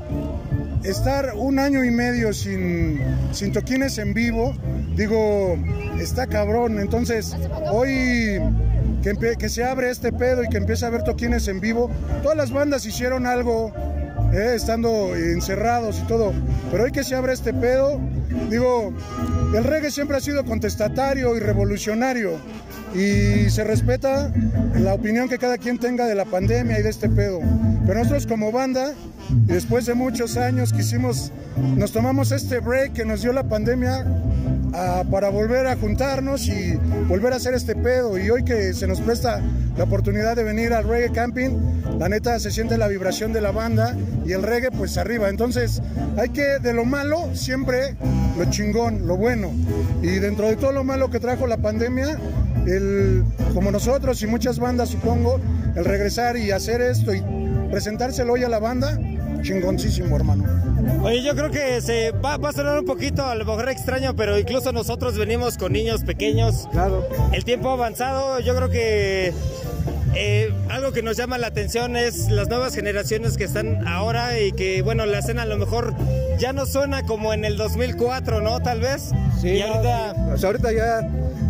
estar 0.85 1.33
un 1.37 1.59
año 1.59 1.85
y 1.85 1.91
medio 1.91 2.33
sin, 2.33 3.01
sin 3.33 3.53
toquines 3.53 3.99
en 3.99 4.15
vivo, 4.15 4.55
digo, 4.97 5.57
está 6.01 6.27
cabrón. 6.27 6.79
Entonces, 6.79 7.37
hoy 7.71 8.41
que, 9.03 9.37
que 9.39 9.49
se 9.49 9.65
abre 9.65 9.91
este 9.91 10.13
pedo 10.13 10.45
y 10.45 10.49
que 10.49 10.59
empieza 10.59 10.87
a 10.87 10.89
haber 10.89 11.03
toquines 11.03 11.49
en 11.49 11.61
vivo, 11.61 11.91
todas 12.23 12.37
las 12.37 12.53
bandas 12.53 12.87
hicieron 12.87 13.27
algo 13.27 13.73
eh, 14.33 14.55
estando 14.55 15.15
encerrados 15.15 15.99
y 15.99 16.07
todo. 16.07 16.33
Pero 16.71 16.85
hoy 16.85 16.93
que 16.93 17.05
se 17.05 17.15
abre 17.15 17.33
este 17.33 17.53
pedo, 17.53 18.01
digo, 18.51 18.93
el 19.55 19.65
reggae 19.65 19.91
siempre 19.91 20.17
ha 20.17 20.21
sido 20.21 20.45
contestatario 20.45 21.37
y 21.37 21.41
revolucionario 21.41 22.39
y 22.95 23.49
se 23.51 23.65
respeta 23.65 24.33
la 24.75 24.95
opinión 24.95 25.29
que 25.29 25.39
cada 25.39 25.59
quien 25.59 25.79
tenga 25.79 26.07
de 26.07 26.15
la 26.15 26.25
pandemia 26.25 26.79
y 26.79 26.83
de 26.83 26.91
este 26.91 27.09
pedo. 27.09 27.41
Pero 27.87 27.99
nosotros 27.99 28.27
como 28.27 28.53
banda, 28.53 28.95
después 29.47 29.87
de 29.87 29.95
muchos 29.95 30.37
años 30.37 30.73
quisimos, 30.73 31.33
nos 31.77 31.93
tomamos 31.93 32.33
este 32.33 32.61
break 32.61 32.93
que 32.93 33.05
nos 33.05 33.23
dio 33.23 33.33
la 33.33 33.45
pandemia 33.45 34.05
para 35.11 35.29
volver 35.29 35.67
a 35.67 35.77
juntarnos 35.77 36.49
y 36.49 36.75
volver 37.09 37.33
a 37.33 37.37
hacer 37.37 37.55
este 37.55 37.75
pedo. 37.75 38.19
Y 38.19 38.31
hoy 38.31 38.45
que 38.45 38.73
se 38.73 38.87
nos 38.87 39.01
presta 39.01 39.41
la 39.77 39.85
oportunidad 39.85 40.37
de 40.37 40.45
venir 40.45 40.73
al 40.73 40.85
reggae 40.85 41.13
camping, 41.13 41.51
la 41.99 42.09
neta 42.09 42.39
se 42.39 42.51
siente 42.51 42.79
la 42.79 42.89
vibración 42.89 43.33
de 43.33 43.41
la 43.41 43.51
banda 43.51 43.97
y 44.27 44.33
el 44.33 44.43
reggae 44.43 44.71
pues 44.71 44.97
arriba. 44.99 45.29
Entonces 45.29 45.83
hay 46.17 46.31
que 46.31 46.59
de 46.59 46.73
lo 46.73 46.85
malo 46.85 47.35
siempre 47.35 47.97
lo 48.39 48.45
chingón, 48.47 49.07
lo 49.07 49.17
bueno. 49.17 49.53
Y 50.03 50.19
dentro 50.19 50.49
de 50.49 50.57
todo 50.57 50.73
lo 50.73 50.85
malo 50.85 51.11
que 51.11 51.21
trajo 51.21 51.47
la 51.47 51.59
pandemia, 51.59 52.19
el, 52.67 53.25
como 53.55 53.71
nosotros 53.71 54.23
y 54.23 54.27
muchas 54.27 54.59
bandas 54.59 54.91
supongo, 54.91 55.41
el 55.77 55.85
regresar 55.85 56.37
y 56.37 56.51
hacer 56.51 56.81
esto 56.81 57.15
y 57.15 57.23
presentárselo 57.71 58.35
hoy 58.35 58.45
a 58.45 58.49
la 58.49 58.59
banda, 58.59 58.99
chingoncísimo 59.43 60.17
hermano. 60.17 60.72
Oye, 61.03 61.23
yo 61.23 61.35
creo 61.35 61.51
que 61.51 61.81
se 61.81 62.13
va, 62.13 62.37
va 62.37 62.51
a 62.51 62.53
sonar 62.53 62.79
un 62.79 62.85
poquito 62.85 63.25
a 63.25 63.35
lo 63.35 63.45
mejor 63.45 63.69
extraño, 63.69 64.15
pero 64.15 64.39
incluso 64.39 64.73
nosotros 64.73 65.17
venimos 65.17 65.57
con 65.57 65.73
niños 65.73 66.03
pequeños. 66.03 66.69
Claro. 66.73 67.07
El 67.33 67.45
tiempo 67.45 67.71
ha 67.71 67.73
avanzado, 67.75 68.41
yo 68.41 68.55
creo 68.55 68.69
que 68.71 69.33
eh, 70.15 70.53
algo 70.69 70.93
que 70.93 71.03
nos 71.03 71.17
llama 71.17 71.39
la 71.39 71.47
atención 71.47 71.97
es 71.97 72.29
las 72.29 72.49
nuevas 72.49 72.75
generaciones 72.75 73.37
que 73.37 73.45
están 73.45 73.87
ahora 73.87 74.39
y 74.39 74.53
que, 74.53 74.83
bueno, 74.83 75.07
la 75.07 75.19
escena 75.19 75.43
a 75.43 75.47
lo 75.47 75.57
mejor 75.57 75.95
ya 76.39 76.53
no 76.53 76.67
suena 76.67 77.03
como 77.03 77.33
en 77.33 77.45
el 77.45 77.57
2004, 77.57 78.41
¿no? 78.41 78.61
Tal 78.61 78.81
vez. 78.81 79.11
Sí, 79.41 79.49
y 79.49 79.61
no, 79.61 79.67
ahorita... 79.67 80.15
sí. 80.15 80.21
O 80.35 80.39
sea, 80.39 80.49
ahorita 80.51 80.73
ya 80.73 81.09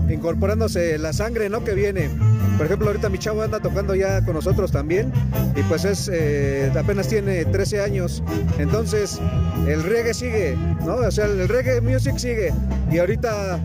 incorporándose 0.09 0.99
la 0.99 1.13
sangre, 1.13 1.49
¿no? 1.49 1.65
Que 1.65 1.75
viene. 1.75 2.11
Por 2.57 2.67
ejemplo, 2.67 2.89
ahorita 2.89 3.09
mi 3.09 3.19
chavo 3.19 3.43
anda 3.43 3.61
tocando 3.61 3.95
ya 3.95 4.25
con 4.25 4.35
nosotros 4.35 4.71
también 4.71 5.13
y 5.57 5.63
pues 5.63 5.85
es 5.85 6.11
eh, 6.13 6.73
apenas 6.79 7.09
tiene 7.09 7.45
13 7.45 7.83
años. 7.83 8.23
Entonces, 8.59 9.21
el 9.67 9.83
reggae 9.83 10.15
sigue, 10.15 10.57
¿no? 10.85 10.97
O 10.97 11.11
sea, 11.11 11.27
el 11.27 11.49
reggae 11.49 11.81
music 11.81 12.17
sigue 12.19 12.53
y 12.91 12.99
ahorita 12.99 13.59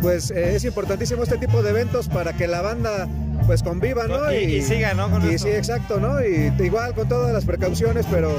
pues 0.00 0.30
eh, 0.30 0.56
es 0.56 0.64
importantísimo 0.64 1.22
este 1.22 1.38
tipo 1.38 1.62
de 1.62 1.70
eventos 1.70 2.08
para 2.08 2.32
que 2.32 2.46
la 2.46 2.62
banda 2.62 3.06
pues 3.50 3.64
conviva, 3.64 4.06
¿no? 4.06 4.32
Y- 4.32 4.36
y 4.58 4.62
siga, 4.62 4.94
¿no? 4.94 5.10
Con 5.10 5.28
y 5.28 5.34
esto. 5.34 5.48
sí, 5.48 5.54
exacto, 5.54 5.98
¿no? 5.98 6.24
Y 6.24 6.52
igual 6.64 6.94
con 6.94 7.08
todas 7.08 7.32
las 7.32 7.44
precauciones, 7.44 8.06
pero 8.08 8.30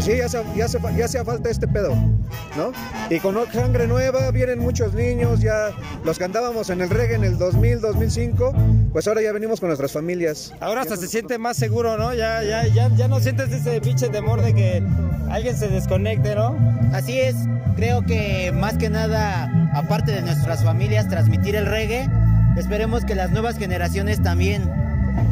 sí, 0.00 0.12
ya, 0.16 0.26
se- 0.26 0.42
ya, 0.56 0.68
se- 0.68 0.78
ya 0.96 1.04
hacía 1.04 1.22
falta 1.22 1.50
este 1.50 1.68
pedo, 1.68 1.94
¿no? 2.56 2.72
Y 3.10 3.20
con 3.20 3.36
sangre 3.52 3.86
nueva 3.86 4.30
vienen 4.30 4.60
muchos 4.60 4.94
niños, 4.94 5.40
ya 5.40 5.68
los 6.02 6.16
que 6.16 6.24
andábamos 6.24 6.70
en 6.70 6.80
el 6.80 6.88
reggae 6.88 7.16
en 7.16 7.24
el 7.24 7.36
2000, 7.36 7.82
2005, 7.82 8.54
pues 8.90 9.06
ahora 9.06 9.20
ya 9.20 9.32
venimos 9.32 9.60
con 9.60 9.68
nuestras 9.68 9.92
familias. 9.92 10.54
Ahora 10.60 10.80
hasta 10.80 10.96
se 10.96 11.08
siente 11.08 11.36
más 11.36 11.58
seguro, 11.58 11.98
¿no? 11.98 12.14
Ya, 12.14 12.42
ya, 12.42 12.66
ya, 12.66 12.88
ya 12.96 13.06
no 13.06 13.20
sientes 13.20 13.52
ese 13.52 13.82
pinche 13.82 14.08
temor 14.08 14.40
de 14.40 14.54
que 14.54 14.82
alguien 15.30 15.58
se 15.58 15.68
desconecte, 15.68 16.34
¿no? 16.34 16.56
Así 16.94 17.20
es, 17.20 17.34
creo 17.76 18.00
que 18.00 18.50
más 18.54 18.78
que 18.78 18.88
nada, 18.88 19.70
aparte 19.74 20.12
de 20.12 20.22
nuestras 20.22 20.64
familias, 20.64 21.06
transmitir 21.10 21.54
el 21.54 21.66
reggae, 21.66 22.08
esperemos 22.56 23.04
que 23.04 23.14
las 23.14 23.30
nuevas 23.30 23.58
generaciones 23.58 24.22
también 24.22 24.70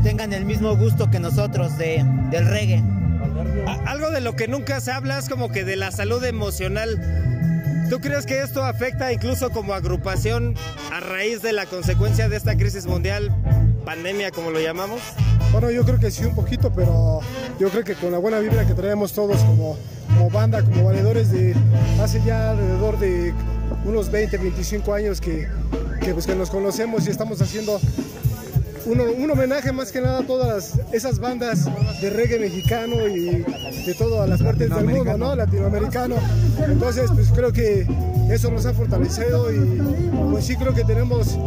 tengan 0.03 0.33
el 0.33 0.45
mismo 0.45 0.77
gusto 0.77 1.11
que 1.11 1.21
nosotros 1.21 1.79
de, 1.79 2.05
del 2.31 2.47
reggae. 2.47 2.83
Algo 3.87 4.11
de 4.11 4.21
lo 4.21 4.35
que 4.35 4.49
nunca 4.49 4.81
se 4.81 4.93
habla 4.93 5.19
es 5.19 5.29
como 5.29 5.51
que 5.51 5.65
de 5.65 5.77
la 5.77 5.91
salud 5.91 6.25
emocional. 6.25 7.87
¿Tú 7.89 8.01
crees 8.01 8.27
que 8.27 8.41
esto 8.41 8.65
afecta 8.65 9.13
incluso 9.13 9.51
como 9.51 9.75
agrupación 9.75 10.55
a 10.93 11.01
raíz 11.01 11.43
de 11.43 11.53
la 11.53 11.67
consecuencia 11.67 12.29
de 12.29 12.37
esta 12.37 12.57
crisis 12.57 12.87
mundial, 12.87 13.31
pandemia 13.85 14.31
como 14.31 14.51
lo 14.51 14.61
llamamos? 14.61 15.01
Bueno, 15.53 15.71
yo 15.71 15.85
creo 15.85 15.99
que 15.99 16.11
sí 16.11 16.25
un 16.25 16.35
poquito, 16.35 16.73
pero 16.73 17.21
yo 17.59 17.69
creo 17.69 17.85
que 17.85 17.95
con 17.95 18.13
la 18.13 18.19
buena 18.19 18.39
vibra 18.39 18.67
que 18.67 18.75
traemos 18.75 19.13
todos 19.13 19.37
como, 19.41 19.77
como 20.09 20.31
banda, 20.31 20.63
como 20.63 20.85
valedores 20.85 21.31
de 21.31 21.55
hace 22.01 22.23
ya 22.25 22.53
alrededor 22.53 22.99
de 22.99 23.35
unos 23.85 24.11
20, 24.11 24.39
25 24.39 24.95
años 24.95 25.21
que, 25.21 25.47
que, 26.05 26.13
pues, 26.15 26.27
que 26.27 26.35
nos 26.35 26.51
conocemos 26.51 27.07
y 27.07 27.11
estamos 27.11 27.41
haciendo 27.41 27.79
un, 28.87 29.01
un 29.01 29.31
homenaje 29.31 29.71
más 29.73 29.93
que 29.93 30.01
nada 30.01 30.19
a 30.21 30.27
todas 30.27 30.49
las- 30.77 30.81
esas 30.93 31.19
bandas 31.21 31.67
de 32.01 32.11
reggae 32.11 32.39
mexicano 32.41 33.07
y 33.09 33.45
de 33.87 33.95
todas 33.97 34.29
las 34.29 34.43
partes 34.43 34.71
del 34.71 34.85
mundo, 34.85 35.17
¿no? 35.17 35.37
Latinoamericano. 35.37 36.17
Entonces, 36.69 37.11
pues 37.15 37.29
creo 37.35 37.53
que 37.53 37.87
eso 38.31 38.51
nos 38.51 38.67
ha 38.67 38.75
fortalecido 38.75 39.53
y 39.53 39.59
pues 40.31 40.47
sí 40.47 40.57
creo 40.57 40.75
que 40.75 40.85
tenemos 40.85 41.39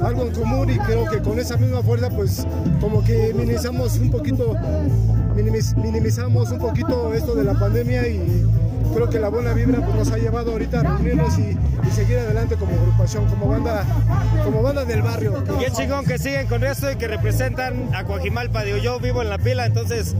algo 0.00 0.22
en 0.26 0.32
común 0.34 0.70
y 0.70 0.78
creo 0.78 1.08
que 1.10 1.18
con 1.20 1.38
esa 1.38 1.56
misma 1.56 1.82
fuerza 1.82 2.08
pues 2.10 2.46
como 2.80 3.02
que 3.04 3.32
minimizamos 3.34 3.96
un 3.98 4.10
poquito 4.10 4.54
minimiz- 5.36 5.74
minimizamos 5.76 6.50
un 6.50 6.58
poquito 6.58 7.14
esto 7.14 7.34
de 7.34 7.44
la 7.44 7.54
pandemia 7.58 8.08
y 8.08 8.46
creo 8.94 9.08
que 9.08 9.18
la 9.18 9.28
buena 9.28 9.52
vibra 9.52 9.84
pues, 9.84 9.94
nos 9.96 10.10
ha 10.10 10.18
llevado 10.18 10.52
ahorita 10.52 10.80
a 10.80 10.82
reunirnos 10.82 11.38
y, 11.38 11.56
y 11.86 11.90
seguir 11.92 12.18
adelante 12.18 12.56
como 12.56 12.72
agrupación, 12.72 13.26
como 13.26 13.48
banda, 13.48 13.84
como 14.44 14.62
banda 14.62 14.84
del 14.84 15.02
barrio. 15.02 15.42
Qué 15.58 15.70
chingón 15.70 16.04
que 16.04 16.18
siguen 16.18 16.46
con 16.46 16.64
esto 16.64 16.90
y 16.90 16.96
que 16.96 17.08
representan 17.08 17.94
a 17.94 18.04
Coajimalpa. 18.04 18.64
Digo, 18.64 18.78
yo 18.78 18.98
vivo 19.00 19.22
en 19.22 19.30
la 19.30 19.38
pila, 19.38 19.66
entonces 19.66 20.16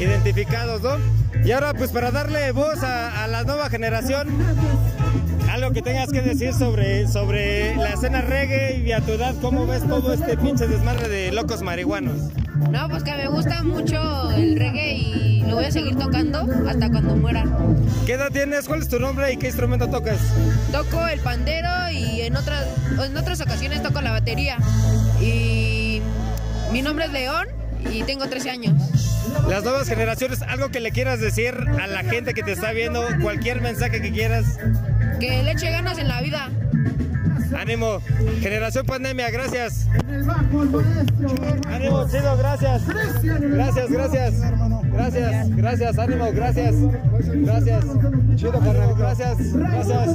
identificados, 0.00 0.82
¿no? 0.82 0.96
Y 1.44 1.52
ahora, 1.52 1.74
pues 1.74 1.90
para 1.92 2.10
darle 2.10 2.52
voz 2.52 2.82
a, 2.82 3.24
a 3.24 3.28
la 3.28 3.44
nueva 3.44 3.70
generación, 3.70 4.28
algo 5.50 5.72
que 5.72 5.82
tengas 5.82 6.10
que 6.10 6.20
decir 6.20 6.52
sobre, 6.52 7.08
sobre 7.08 7.74
la 7.76 7.90
escena 7.90 8.20
reggae 8.20 8.82
y 8.84 8.92
a 8.92 9.00
tu 9.00 9.12
edad, 9.12 9.34
¿cómo 9.40 9.66
ves 9.66 9.86
todo 9.86 10.12
este 10.12 10.36
pinche 10.36 10.66
desmadre 10.66 11.08
de 11.08 11.32
locos 11.32 11.62
marihuanos? 11.62 12.16
No, 12.70 12.88
pues 12.88 13.02
que 13.02 13.14
me 13.14 13.28
gusta 13.28 13.62
mucho 13.62 14.30
el 14.32 14.58
reggae 14.58 14.94
y 14.94 15.27
lo 15.48 15.54
voy 15.54 15.64
a 15.64 15.70
seguir 15.70 15.96
tocando 15.96 16.46
hasta 16.68 16.90
cuando 16.90 17.16
muera. 17.16 17.44
¿Qué 18.04 18.12
edad 18.12 18.30
tienes? 18.30 18.66
¿Cuál 18.66 18.82
es 18.82 18.88
tu 18.88 19.00
nombre 19.00 19.32
y 19.32 19.38
qué 19.38 19.46
instrumento 19.46 19.88
tocas? 19.88 20.18
Toco 20.70 21.06
el 21.08 21.20
pandero 21.20 21.90
y 21.90 22.20
en 22.20 22.36
otras, 22.36 22.66
en 23.02 23.16
otras 23.16 23.40
ocasiones 23.40 23.82
toco 23.82 24.00
la 24.02 24.10
batería. 24.10 24.58
Y 25.20 26.02
mi 26.70 26.82
nombre 26.82 27.06
es 27.06 27.12
León 27.12 27.46
y 27.90 28.02
tengo 28.02 28.28
13 28.28 28.50
años. 28.50 28.74
Las 29.48 29.64
nuevas 29.64 29.88
generaciones, 29.88 30.42
algo 30.42 30.68
que 30.68 30.80
le 30.80 30.90
quieras 30.90 31.20
decir 31.20 31.54
a 31.80 31.86
la 31.86 32.02
gente 32.02 32.34
que 32.34 32.42
te 32.42 32.52
está 32.52 32.72
viendo, 32.72 33.02
cualquier 33.22 33.62
mensaje 33.62 34.02
que 34.02 34.12
quieras. 34.12 34.58
Que 35.18 35.42
le 35.42 35.52
eche 35.52 35.70
ganas 35.70 35.98
en 35.98 36.08
la 36.08 36.20
vida. 36.20 36.50
Ánimo, 37.56 38.00
generación 38.40 38.86
pandemia, 38.86 39.30
gracias. 39.30 39.86
Ánimo, 41.66 42.08
chido, 42.10 42.36
gracias. 42.36 42.86
Gracias, 42.86 43.90
gracias. 43.90 44.34
Gracias, 44.92 45.56
gracias, 45.56 45.98
ánimo, 45.98 46.32
gracias. 46.32 46.74
Gracias. 47.34 47.84
Chido, 48.36 48.52
carnal, 48.52 48.94
gracias. 48.96 49.52
Gracias. 49.52 50.08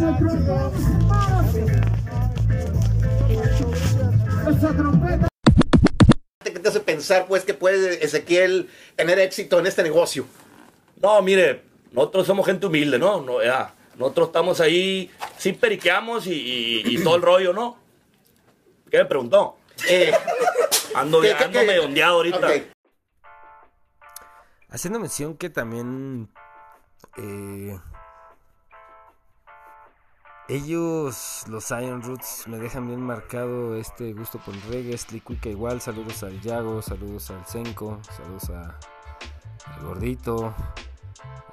¿Qué 6.43 6.51
te 6.51 6.69
hace 6.69 6.79
pensar, 6.81 7.25
pues, 7.27 7.43
que 7.43 7.53
puede 7.53 8.03
Ezequiel 8.03 8.69
tener 8.95 9.19
éxito 9.19 9.59
en 9.59 9.67
este 9.67 9.83
negocio? 9.83 10.25
No, 11.01 11.21
mire, 11.21 11.61
nosotros 11.91 12.27
somos 12.27 12.45
gente 12.45 12.65
humilde, 12.65 12.99
¿no? 12.99 13.21
no 13.21 13.43
ya, 13.43 13.73
nosotros 13.95 14.27
estamos 14.27 14.59
ahí, 14.59 15.11
sí 15.37 15.53
periqueamos 15.53 16.27
y, 16.27 16.31
y- 16.33 16.95
y 16.95 17.03
todo 17.03 17.15
el 17.15 17.21
rollo, 17.21 17.53
¿no? 17.53 17.77
¿Qué 18.89 18.97
me 18.99 19.05
preguntó? 19.05 19.57
Eh, 19.89 20.11
ando 20.95 21.21
¿qué- 21.21 21.35
qué- 21.37 21.43
ando 21.43 21.59
qué? 21.59 21.65
medio 21.65 21.85
ondeado 21.85 22.15
ahorita. 22.17 22.47
Haciendo 24.69 24.99
mención 24.99 25.37
que 25.37 25.49
también 25.49 26.29
eh, 27.17 27.77
ellos, 30.49 31.45
los 31.47 31.69
Iron 31.71 32.01
Roots, 32.01 32.47
me 32.47 32.57
dejan 32.57 32.87
bien 32.87 32.99
marcado 33.01 33.75
este 33.77 34.13
gusto 34.13 34.39
por 34.39 34.53
el 34.53 34.61
reggae. 34.63 34.97
Slick 34.97 35.45
igual, 35.45 35.79
saludos 35.81 36.21
al 36.23 36.39
Yago, 36.41 36.81
saludos 36.81 37.29
al 37.31 37.45
Senko, 37.45 37.99
saludos 38.15 38.49
a, 38.49 38.77
al 39.73 39.83
Gordito, 39.85 40.53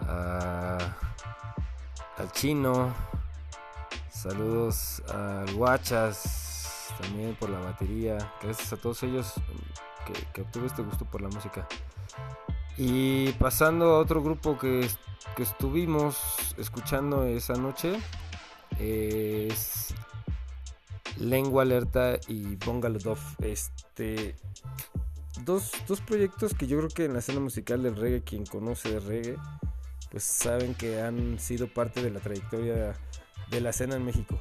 a- 0.09 0.97
al 2.21 2.31
Chino, 2.33 2.95
saludos 4.11 5.03
al 5.09 5.53
Guachas, 5.55 6.95
también 7.01 7.35
por 7.35 7.49
la 7.49 7.59
batería. 7.59 8.33
Gracias 8.43 8.73
a 8.73 8.77
todos 8.77 9.03
ellos 9.03 9.33
que, 10.07 10.13
que 10.33 10.43
obtuve 10.43 10.67
este 10.67 10.83
gusto 10.83 11.05
por 11.07 11.23
la 11.23 11.29
música. 11.29 11.67
Y 12.77 13.33
pasando 13.33 13.87
a 13.87 13.99
otro 13.99 14.23
grupo 14.23 14.59
que, 14.59 14.87
que 15.35 15.43
estuvimos 15.43 16.19
escuchando 16.59 17.25
esa 17.25 17.55
noche, 17.55 17.99
es 18.79 19.95
Lengua 21.19 21.63
Alerta 21.63 22.19
y 22.29 22.57
Bongalodov. 22.57 23.19
Este. 23.41 24.37
Dos, 25.45 25.73
dos 25.89 26.03
proyectos 26.03 26.53
que 26.53 26.67
yo 26.67 26.77
creo 26.79 26.91
que 26.91 27.05
en 27.07 27.15
la 27.15 27.21
escena 27.21 27.41
musical 27.41 27.83
del 27.83 27.97
reggae, 27.97 28.23
quien 28.23 28.45
conoce 28.45 28.91
de 28.91 29.01
reggae, 29.01 29.37
pues 30.11 30.25
saben 30.25 30.75
que 30.75 31.01
han 31.01 31.39
sido 31.39 31.69
parte 31.69 32.03
de 32.03 32.11
la 32.11 32.21
trayectoria 32.21 32.95
de 33.51 33.61
la 33.61 33.71
escena 33.71 33.97
en 33.97 34.05
México. 34.05 34.39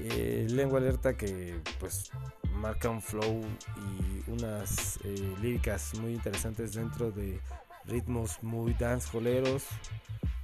Eh, 0.00 0.46
Lengua 0.48 0.78
Alerta 0.78 1.16
que 1.16 1.60
pues 1.78 2.10
marca 2.54 2.88
un 2.88 3.02
flow 3.02 3.42
y 3.76 4.30
unas 4.30 4.98
eh, 5.04 5.34
líricas 5.42 5.94
muy 6.00 6.14
interesantes 6.14 6.72
dentro 6.72 7.10
de 7.10 7.40
ritmos 7.86 8.42
muy 8.42 8.74
danceholeros, 8.74 9.64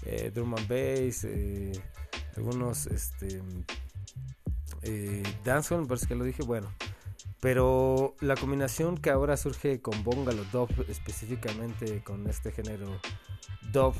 eh, 0.02 0.30
drum 0.34 0.54
and 0.54 0.68
bass, 0.68 1.24
eh, 1.24 1.72
algunos 2.36 2.86
este 2.86 3.40
eh, 4.82 5.22
dancehall, 5.44 5.82
me 5.82 5.86
parece 5.86 6.06
que 6.06 6.14
lo 6.14 6.24
dije, 6.24 6.42
bueno. 6.42 6.72
Pero 7.40 8.16
la 8.20 8.34
combinación 8.34 8.98
que 8.98 9.10
ahora 9.10 9.36
surge 9.36 9.80
con 9.80 10.02
Bongalo 10.02 10.44
Dub, 10.52 10.68
específicamente 10.88 12.02
con 12.02 12.26
este 12.26 12.50
género 12.50 13.00
Dub 13.72 13.94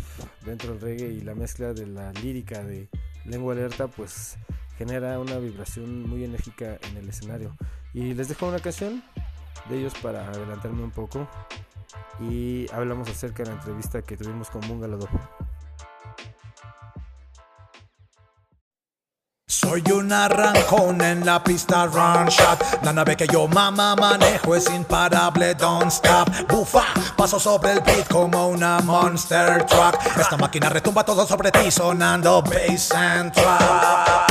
dentro 0.45 0.73
del 0.73 0.81
reggae 0.81 1.13
y 1.13 1.21
la 1.21 1.35
mezcla 1.35 1.73
de 1.73 1.87
la 1.87 2.13
lírica 2.15 2.65
de 2.65 2.89
Lengua 3.25 3.55
Alerta, 3.55 3.87
pues 3.87 4.39
genera 4.77 5.21
una 5.21 5.39
vibración 5.39 6.09
muy 6.09 6.25
enérgica 6.25 6.79
en 6.91 6.97
el 6.97 7.09
escenario. 7.09 7.57
Y 7.95 8.15
les 8.15 8.29
dejo 8.29 8.49
una 8.49 8.59
canción 8.59 9.05
de 9.69 9.79
ellos 9.79 9.95
para 10.03 10.27
adelantarme 10.29 10.83
un 10.83 10.91
poco. 10.91 11.29
Y 12.21 12.67
hablamos 12.73 13.09
acerca 13.09 13.45
de 13.45 13.51
la 13.51 13.57
entrevista 13.57 14.03
que 14.03 14.17
tuvimos 14.17 14.51
con 14.51 14.67
Bungalow 14.67 14.99
Dub. 14.99 15.48
Soy 19.69 19.85
un 19.93 20.11
arrancón 20.11 20.99
en 21.03 21.27
la 21.27 21.45
pista 21.45 21.85
run 21.85 22.27
shot. 22.29 22.83
La 22.83 22.91
nave 22.91 23.17
que 23.17 23.27
yo 23.27 23.47
mamá 23.47 23.95
manejo 23.95 24.55
es 24.55 24.67
imparable, 24.71 25.55
don't 25.57 25.93
stop. 25.93 26.27
Bufa, 26.49 26.85
paso 27.19 27.39
sobre 27.39 27.73
el 27.73 27.81
beat 27.81 28.09
como 28.09 28.49
una 28.49 28.81
monster 28.81 29.67
truck. 29.67 29.99
Esta 30.19 30.39
máquina 30.39 30.71
retumba 30.71 31.05
todo 31.05 31.27
sobre 31.27 31.51
ti 31.51 31.71
sonando 31.71 32.41
bass 32.41 32.93
and 32.93 33.31
trap 33.35 34.28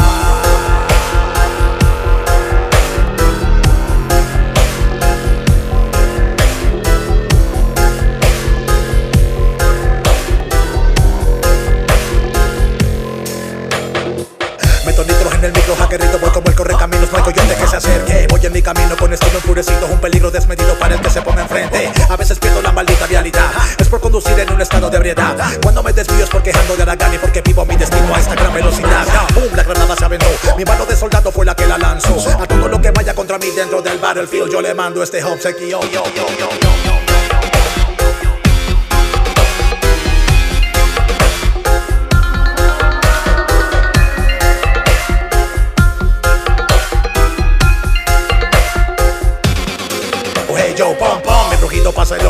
micro, 15.88 15.98
hackerito, 15.98 16.20
voy 16.20 16.30
como 16.32 16.48
el 16.48 16.56
correcaminos, 16.56 17.12
no 17.12 17.18
hay 17.18 17.24
coyote 17.24 17.56
que 17.56 17.68
se 17.68 17.78
acerque 17.78 18.28
Voy 18.30 18.46
en 18.46 18.54
mi 18.54 18.62
camino 18.62 18.96
con 18.98 19.14
estilo 19.14 19.36
enfurecido, 19.36 19.88
un 19.88 20.00
peligro 20.00 20.32
desmedido 20.32 20.78
para 20.78 20.96
el 20.96 21.02
que 21.02 21.10
se 21.10 21.22
ponga 21.22 21.42
enfrente. 21.42 21.92
A 22.10 22.16
veces 22.16 22.40
pierdo 22.40 22.62
la 22.62 22.72
maldita 22.72 23.08
vialidad, 23.08 23.52
es 23.78 23.88
por 23.88 24.00
conducir 24.00 24.38
en 24.40 24.52
un 24.52 24.62
estado 24.62 24.90
de 24.90 24.98
ebriedad. 24.98 25.36
Cuando 25.62 25.84
me 25.84 25.94
desvío 25.94 26.24
es 26.24 26.30
porque 26.30 26.52
ando 26.52 26.76
de 26.76 26.84
Aragán 26.84 27.14
y 27.14 27.18
porque 27.18 27.42
vivo 27.42 27.66
mi 27.66 27.76
destino 27.76 28.14
a 28.14 28.20
esta 28.20 28.36
gran 28.36 28.54
velocidad. 28.54 29.06
Boom, 29.34 29.56
la 29.56 29.64
granada 29.64 29.96
se 29.96 30.06
aventó, 30.06 30.28
mi 30.58 30.66
mano 30.66 30.86
de 30.86 30.96
soldado 30.96 31.32
fue 31.32 31.46
la 31.46 31.56
que 31.56 31.66
la 31.66 31.78
lanzó. 31.78 32.18
A 32.40 32.46
todo 32.46 32.68
lo 32.68 32.82
que 32.82 32.92
vaya 32.92 33.14
contra 33.14 33.38
mí 33.38 33.48
dentro 33.56 33.82
del 33.82 33.98
battlefield 34.00 34.52
yo 34.52 34.62
le 34.62 34.74
mando 34.74 35.04
este 35.04 35.24
obsequio, 35.24 35.82
yo, 35.82 36.04
yo, 36.16 36.26
yo, 36.38 36.50
yo, 36.62 36.87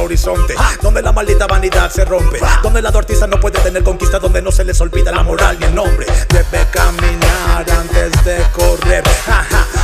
horizonte 0.08 0.56
Donde 0.82 1.02
la 1.02 1.12
maldita 1.12 1.46
vanidad 1.48 1.92
se 1.92 2.04
rompe 2.04 2.40
Donde 2.64 2.80
el 2.80 2.84
lado 2.84 3.00
artista 3.00 3.28
no 3.28 3.40
puede 3.40 3.60
tener 3.60 3.84
conquista 3.84 4.20
Donde 4.20 4.42
no 4.42 4.52
se 4.52 4.64
les 4.64 4.80
olvida 4.82 5.12
la 5.12 5.24
moral 5.24 5.58
ni 5.60 5.66
el 5.66 5.76
nombre. 5.76 6.06
Debe 6.30 6.66
caminar 6.72 7.66
antes 7.70 8.24
de 8.24 8.38
correr. 8.54 9.04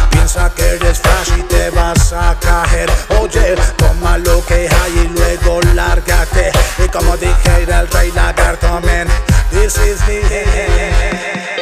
Piensa 0.09 0.49
que 0.55 0.63
eres 0.63 0.99
flash 0.99 1.37
y 1.37 1.43
te 1.43 1.69
vas 1.71 2.13
a 2.13 2.37
caer. 2.39 2.89
Oye, 3.21 3.55
toma 3.77 4.17
lo 4.17 4.43
que 4.45 4.69
hay 4.69 4.93
y 5.05 5.07
luego 5.09 5.61
lárgate. 5.73 6.51
Y 6.83 6.87
como 6.89 7.15
dijera 7.17 7.81
el 7.81 7.87
rey 7.89 8.11
lagarto, 8.11 8.67
man 8.81 9.07
This 9.51 9.77
is 9.77 9.99
the 10.05 11.52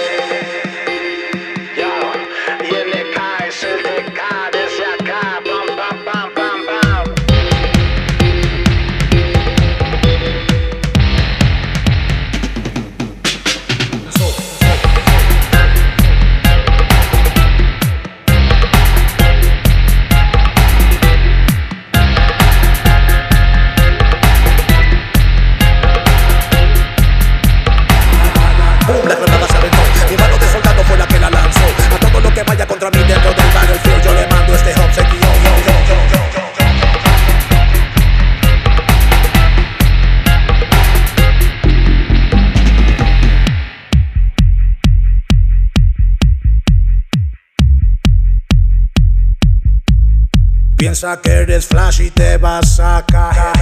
Piensa 51.01 51.19
que 51.19 51.31
eres 51.31 51.65
flash 51.65 52.01
y 52.01 52.11
te 52.11 52.37
vas 52.37 52.79
a 52.79 53.03
caer 53.07 53.60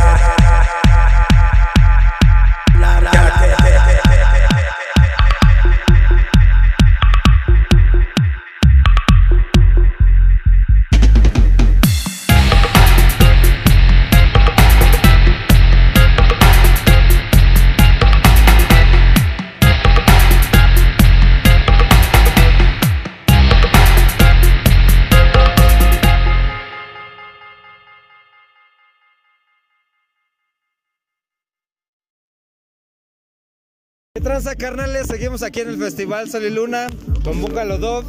carnales? 34.60 35.08
Seguimos 35.08 35.41
aquí 35.41 35.62
en 35.62 35.69
el 35.69 35.78
Festival 35.78 36.30
Sol 36.30 36.43
y 36.45 36.52
Luna 36.52 36.88
con 37.24 37.41
Bungalow 37.41 37.80
Dog. 37.80 38.06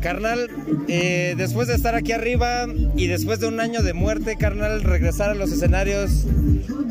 Carnal, 0.00 0.50
eh, 0.88 1.34
después 1.36 1.68
de 1.68 1.74
estar 1.76 1.94
aquí 1.94 2.10
arriba 2.10 2.66
y 2.96 3.06
después 3.06 3.38
de 3.38 3.46
un 3.46 3.60
año 3.60 3.82
de 3.82 3.92
muerte, 3.92 4.34
carnal, 4.36 4.82
regresar 4.82 5.30
a 5.30 5.34
los 5.34 5.52
escenarios, 5.52 6.24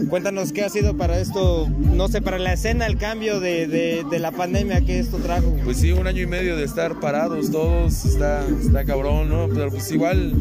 cuéntanos 0.09 0.53
qué 0.53 0.63
ha 0.63 0.69
sido 0.69 0.95
para 0.95 1.19
esto, 1.19 1.67
no 1.93 2.07
sé, 2.07 2.21
para 2.21 2.39
la 2.39 2.53
escena, 2.53 2.85
el 2.87 2.97
cambio 2.97 3.41
de, 3.41 3.67
de- 3.67 4.05
de 4.09 4.19
la 4.19 4.31
pandemia 4.31 4.79
que 4.85 4.99
esto 4.99 5.17
trajo. 5.17 5.57
Pues 5.65 5.77
sí, 5.79 5.91
un 5.91 6.07
año 6.07 6.21
y 6.21 6.25
medio 6.27 6.55
de 6.55 6.63
estar 6.63 7.01
parados 7.01 7.51
todos, 7.51 8.05
está, 8.05 8.45
está 8.47 8.85
cabrón, 8.85 9.27
¿no? 9.27 9.49
Pero 9.53 9.69
pues 9.71 9.91
igual, 9.91 10.31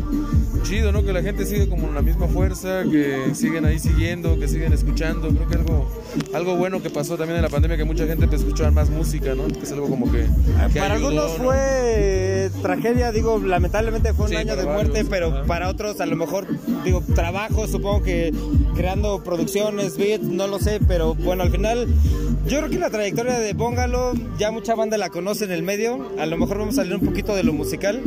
chido, 0.62 0.92
¿no? 0.92 1.04
Que 1.04 1.12
la 1.12 1.22
gente 1.22 1.46
sigue 1.46 1.68
como 1.68 1.88
en 1.88 1.94
la 1.96 2.02
misma 2.02 2.28
fuerza, 2.28 2.84
que 2.84 3.34
siguen 3.34 3.64
ahí 3.64 3.80
siguiendo, 3.80 4.38
que 4.38 4.46
siguen 4.46 4.72
escuchando. 4.72 5.28
Creo 5.30 5.48
que 5.48 5.54
algo, 5.56 5.90
algo 6.34 6.56
bueno 6.56 6.80
que 6.80 6.90
pasó 6.90 7.16
también 7.16 7.36
en 7.38 7.42
la 7.42 7.48
pandemia, 7.48 7.76
que 7.76 7.84
mucha 7.84 8.06
gente 8.06 8.26
empezó 8.26 8.46
a 8.50 8.54
escuchar 8.54 8.72
más 8.72 8.90
música, 8.90 9.34
¿no? 9.34 9.46
Que 9.48 9.60
es 9.60 9.72
algo 9.72 9.88
como 9.88 10.10
que, 10.10 10.26
que 10.72 10.80
Para 10.80 10.94
ayudó, 10.94 11.08
algunos 11.08 11.38
¿no? 11.38 11.44
fue 11.44 12.50
tragedia, 12.62 13.12
digo, 13.12 13.38
lamentablemente 13.38 14.12
fue 14.12 14.26
un 14.26 14.30
Sí, 14.30 14.36
año 14.36 14.56
de 14.56 14.64
muerte, 14.64 14.90
varios, 15.04 15.08
pero 15.08 15.28
ajá. 15.28 15.44
para 15.44 15.68
otros 15.68 16.00
a 16.00 16.06
lo 16.06 16.16
mejor, 16.16 16.46
digo, 16.84 17.02
trabajo, 17.14 17.66
supongo 17.66 18.02
que 18.02 18.32
creando 18.74 19.22
producciones, 19.22 19.96
beats, 19.96 20.24
no 20.24 20.46
lo 20.46 20.58
sé, 20.58 20.80
pero 20.86 21.14
bueno, 21.14 21.42
al 21.42 21.50
final 21.50 21.86
yo 22.46 22.58
creo 22.58 22.70
que 22.70 22.78
la 22.78 22.90
trayectoria 22.90 23.38
de 23.38 23.52
Bóngalo, 23.52 24.12
ya 24.38 24.50
mucha 24.50 24.74
banda 24.74 24.96
la 24.98 25.10
conoce 25.10 25.44
en 25.44 25.52
el 25.52 25.62
medio, 25.62 26.10
a 26.18 26.26
lo 26.26 26.36
mejor 26.36 26.58
vamos 26.58 26.74
a 26.74 26.82
salir 26.82 26.94
un 26.94 27.00
poquito 27.06 27.34
de 27.36 27.44
lo 27.44 27.52
musical. 27.52 28.02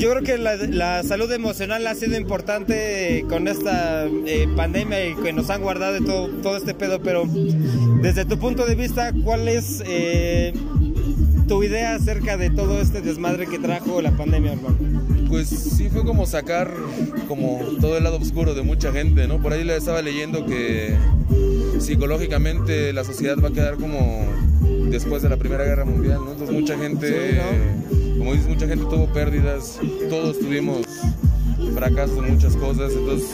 Yo 0.00 0.10
creo 0.10 0.22
que 0.22 0.38
la, 0.38 0.56
la 0.56 1.02
salud 1.02 1.30
emocional 1.30 1.86
ha 1.86 1.94
sido 1.94 2.16
importante 2.16 3.24
con 3.28 3.46
esta 3.48 4.06
eh, 4.06 4.48
pandemia 4.56 5.08
y 5.08 5.14
que 5.14 5.32
nos 5.34 5.50
han 5.50 5.60
guardado 5.60 5.92
de 5.92 6.00
todo, 6.00 6.28
todo 6.42 6.56
este 6.56 6.72
pedo, 6.72 7.02
pero 7.02 7.24
desde 8.00 8.24
tu 8.24 8.38
punto 8.38 8.64
de 8.64 8.74
vista, 8.76 9.12
¿cuál 9.22 9.46
es... 9.46 9.82
eh, 9.86 10.54
tu 11.50 11.64
idea 11.64 11.96
acerca 11.96 12.36
de 12.36 12.48
todo 12.48 12.80
este 12.80 13.00
desmadre 13.00 13.48
que 13.48 13.58
trajo 13.58 14.00
la 14.00 14.12
pandemia, 14.12 14.52
hermano? 14.52 14.78
Pues 15.28 15.48
sí 15.48 15.88
fue 15.90 16.04
como 16.04 16.24
sacar 16.24 16.72
como 17.26 17.58
todo 17.80 17.98
el 17.98 18.04
lado 18.04 18.18
oscuro 18.18 18.54
de 18.54 18.62
mucha 18.62 18.92
gente, 18.92 19.26
¿no? 19.26 19.42
Por 19.42 19.52
ahí 19.52 19.64
le 19.64 19.76
estaba 19.76 20.00
leyendo 20.00 20.46
que 20.46 20.94
psicológicamente 21.80 22.92
la 22.92 23.02
sociedad 23.02 23.36
va 23.42 23.48
a 23.48 23.52
quedar 23.52 23.74
como 23.78 24.24
después 24.90 25.22
de 25.22 25.28
la 25.28 25.38
Primera 25.38 25.64
Guerra 25.64 25.84
Mundial, 25.84 26.20
¿no? 26.24 26.32
Entonces 26.32 26.54
mucha 26.56 26.78
gente, 26.78 27.40
como 28.20 28.34
dices, 28.34 28.48
mucha 28.48 28.68
gente 28.68 28.84
tuvo 28.84 29.06
pérdidas, 29.06 29.80
todos 30.10 30.38
tuvimos 30.38 30.86
fracasos 31.74 32.18
en 32.18 32.34
muchas 32.34 32.54
cosas, 32.54 32.92
entonces 32.92 33.30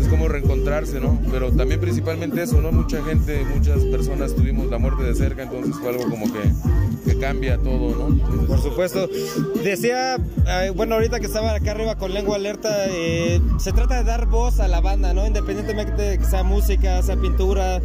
es 0.00 0.08
como 0.08 0.26
reencontrarse, 0.26 0.98
¿no? 0.98 1.16
Pero 1.30 1.52
también 1.52 1.80
principalmente 1.80 2.42
eso, 2.42 2.60
¿no? 2.60 2.72
Mucha 2.72 3.04
gente, 3.04 3.44
muchas 3.54 3.84
personas 3.84 4.34
tuvimos 4.34 4.68
la 4.68 4.78
muerte 4.78 5.04
de 5.04 5.14
cerca, 5.14 5.44
entonces 5.44 5.76
fue 5.80 5.90
algo 5.90 6.10
como 6.10 6.26
que, 6.32 6.40
cambia 7.20 7.58
todo, 7.58 8.08
¿no? 8.08 8.46
Por 8.46 8.60
supuesto. 8.62 9.08
Decía, 9.62 10.16
eh, 10.16 10.72
bueno, 10.74 10.94
ahorita 10.94 11.20
que 11.20 11.26
estaba 11.26 11.54
acá 11.54 11.72
arriba 11.72 11.96
con 11.96 12.14
lengua 12.14 12.36
alerta, 12.36 12.86
eh, 12.88 13.40
se 13.58 13.72
trata 13.72 13.98
de 13.98 14.04
dar 14.04 14.26
voz 14.26 14.58
a 14.58 14.68
la 14.68 14.80
banda, 14.80 15.12
¿no? 15.12 15.26
Independientemente 15.26 16.00
de 16.00 16.18
que 16.18 16.24
sea 16.24 16.42
música, 16.44 17.02
sea 17.02 17.16
pintura. 17.16 17.80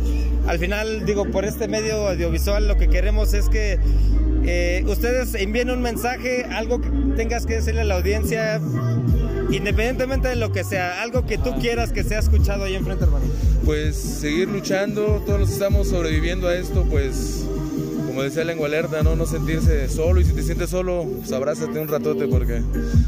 Al 0.47 0.57
final, 0.57 1.05
digo, 1.05 1.25
por 1.25 1.43
este 1.43 1.67
medio 1.67 2.07
audiovisual 2.07 2.67
lo 2.67 2.77
que 2.77 2.87
queremos 2.87 3.33
es 3.33 3.49
que 3.49 3.77
eh, 4.47 4.83
ustedes 4.87 5.33
envíen 5.35 5.69
un 5.69 5.81
mensaje, 5.81 6.45
algo 6.45 6.81
que 6.81 6.89
tengas 7.15 7.45
que 7.45 7.55
decirle 7.55 7.81
a 7.81 7.83
la 7.85 7.95
audiencia, 7.95 8.61
independientemente 9.49 10.27
de 10.27 10.35
lo 10.35 10.51
que 10.51 10.63
sea, 10.63 11.01
algo 11.01 11.25
que 11.25 11.37
tú 11.37 11.55
quieras 11.59 11.91
que 11.91 12.03
sea 12.03 12.19
escuchado 12.19 12.63
ahí 12.63 12.75
enfrente, 12.75 13.05
hermano. 13.05 13.25
pues 13.63 13.95
seguir 13.95 14.47
luchando, 14.47 15.23
todos 15.25 15.39
los 15.39 15.49
que 15.49 15.55
estamos 15.55 15.89
sobreviviendo 15.89 16.47
a 16.47 16.55
esto, 16.55 16.85
pues 16.89 17.44
como 18.15 18.23
decía 18.23 18.45
Lengua 18.45 18.67
Alerta, 18.67 19.03
¿no? 19.03 19.17
no 19.17 19.25
sentirse 19.25 19.89
solo 19.89 20.21
y 20.21 20.23
si 20.23 20.31
te 20.31 20.41
sientes 20.41 20.69
solo, 20.69 21.05
pues 21.17 21.33
abrázate 21.33 21.77
un 21.79 21.89
ratote 21.89 22.29
porque 22.29 22.61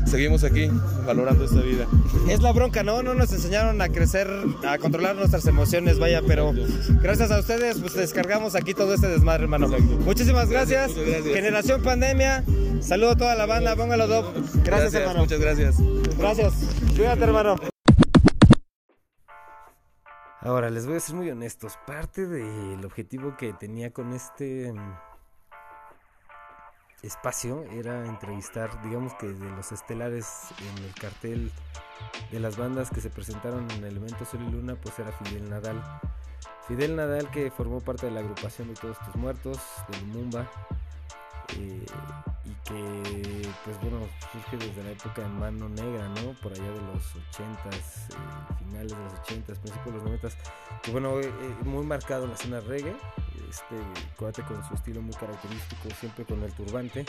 seguimos 0.06 0.44
aquí 0.44 0.70
valorando 1.06 1.46
esta 1.46 1.62
vida. 1.62 1.88
Es 2.28 2.42
la 2.42 2.52
bronca, 2.52 2.84
¿no? 2.84 3.02
No 3.04 3.14
nos 3.14 3.32
enseñaron 3.32 3.82
a 3.82 3.88
crecer, 3.88 4.28
a 4.68 4.78
controlar 4.80 5.16
nuestras 5.16 5.46
emociones, 5.46 5.98
vaya, 5.98 6.22
pero 6.28 6.54
gracias 7.02 7.32
a 7.32 7.40
ustedes, 7.40 7.78
pues 7.80 7.94
descargamos 7.94 8.56
aquí 8.56 8.74
todo 8.74 8.94
este 8.94 9.08
desmadre, 9.08 9.44
hermano. 9.44 9.70
Muchísimas 10.04 10.50
gracias. 10.50 10.92
Generación 11.24 11.82
Pandemia. 11.84 12.44
Saludo 12.82 13.12
a 13.12 13.16
toda 13.16 13.36
la 13.36 13.46
banda, 13.46 13.78
póngalo 13.78 14.08
Doc. 14.08 14.34
Gracias, 14.36 14.64
Gracias, 14.66 14.94
hermano. 14.96 15.20
muchas 15.22 15.40
gracias. 15.40 15.76
Gracias. 16.18 16.54
Cuídate, 16.98 17.24
hermano. 17.24 17.56
Ahora, 20.48 20.70
les 20.70 20.88
voy 20.88 20.96
a 20.96 21.02
ser 21.02 21.14
muy 21.14 21.30
honestos. 21.30 21.78
Parte 21.86 22.26
del 22.26 22.86
objetivo 22.86 23.36
que 23.36 23.52
tenía 23.52 23.92
con 23.92 24.14
este 24.14 24.72
mm, 24.72 24.98
espacio 27.04 27.64
era 27.64 28.06
entrevistar, 28.06 28.82
digamos 28.82 29.14
que 29.16 29.28
de 29.28 29.50
los 29.52 29.74
estelares 29.74 30.26
en 30.62 30.86
el 30.86 30.94
cartel 30.94 31.52
de 32.32 32.40
las 32.40 32.56
bandas 32.56 32.90
que 32.90 33.02
se 33.02 33.10
presentaron 33.10 33.70
en 33.72 33.84
Elemento 33.84 34.24
Sol 34.24 34.42
y 34.48 34.50
Luna, 34.50 34.78
pues 34.82 34.98
era 35.00 35.12
Fidel 35.12 35.50
Nadal. 35.50 35.84
Fidel 36.66 36.96
Nadal 36.96 37.30
que 37.30 37.52
formó 37.52 37.82
parte 37.82 38.06
de 38.06 38.14
la 38.14 38.22
agrupación 38.22 38.70
de 38.70 38.76
Todos 38.76 38.98
Tus 39.00 39.18
Muertos, 39.18 39.60
de 39.90 40.00
Lumumba, 40.00 40.50
eh, 41.56 41.86
y 42.46 42.54
que 42.68 43.50
pues 43.64 43.80
bueno 43.82 44.00
surge 44.32 44.58
desde 44.58 44.84
la 44.84 44.92
época 44.92 45.22
de 45.22 45.28
Mano 45.30 45.70
Negra, 45.70 46.08
¿no? 46.10 46.34
Por 46.42 46.54
allá 46.54 46.70
de 46.70 46.82
los 46.82 47.16
80s, 47.32 48.10
eh, 48.10 48.54
finales 48.60 48.92
de 48.92 49.04
los 49.04 49.14
80s, 49.14 49.58
principios 49.60 49.86
de 49.86 49.92
los 49.92 50.04
90s, 50.04 50.34
que 50.84 50.92
bueno, 50.92 51.20
eh, 51.20 51.32
muy 51.64 51.86
marcado 51.86 52.24
en 52.24 52.30
la 52.30 52.36
escena 52.36 52.60
reggae, 52.62 52.96
este 53.50 53.76
cuate 54.18 54.44
con 54.44 54.64
su 54.68 54.74
estilo 54.74 55.02
muy 55.02 55.14
característico, 55.16 55.90
siempre 56.00 56.26
con 56.26 56.44
el 56.44 56.52
turbante. 56.54 57.06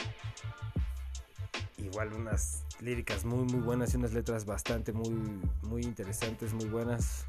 Igual 1.79 2.13
unas 2.13 2.65
líricas 2.81 3.25
muy 3.25 3.45
muy 3.45 3.61
buenas 3.61 3.95
y 3.95 3.97
unas 3.97 4.13
letras 4.13 4.45
bastante 4.45 4.93
muy 4.93 5.41
muy 5.63 5.83
interesantes, 5.83 6.53
muy 6.53 6.67
buenas. 6.67 7.27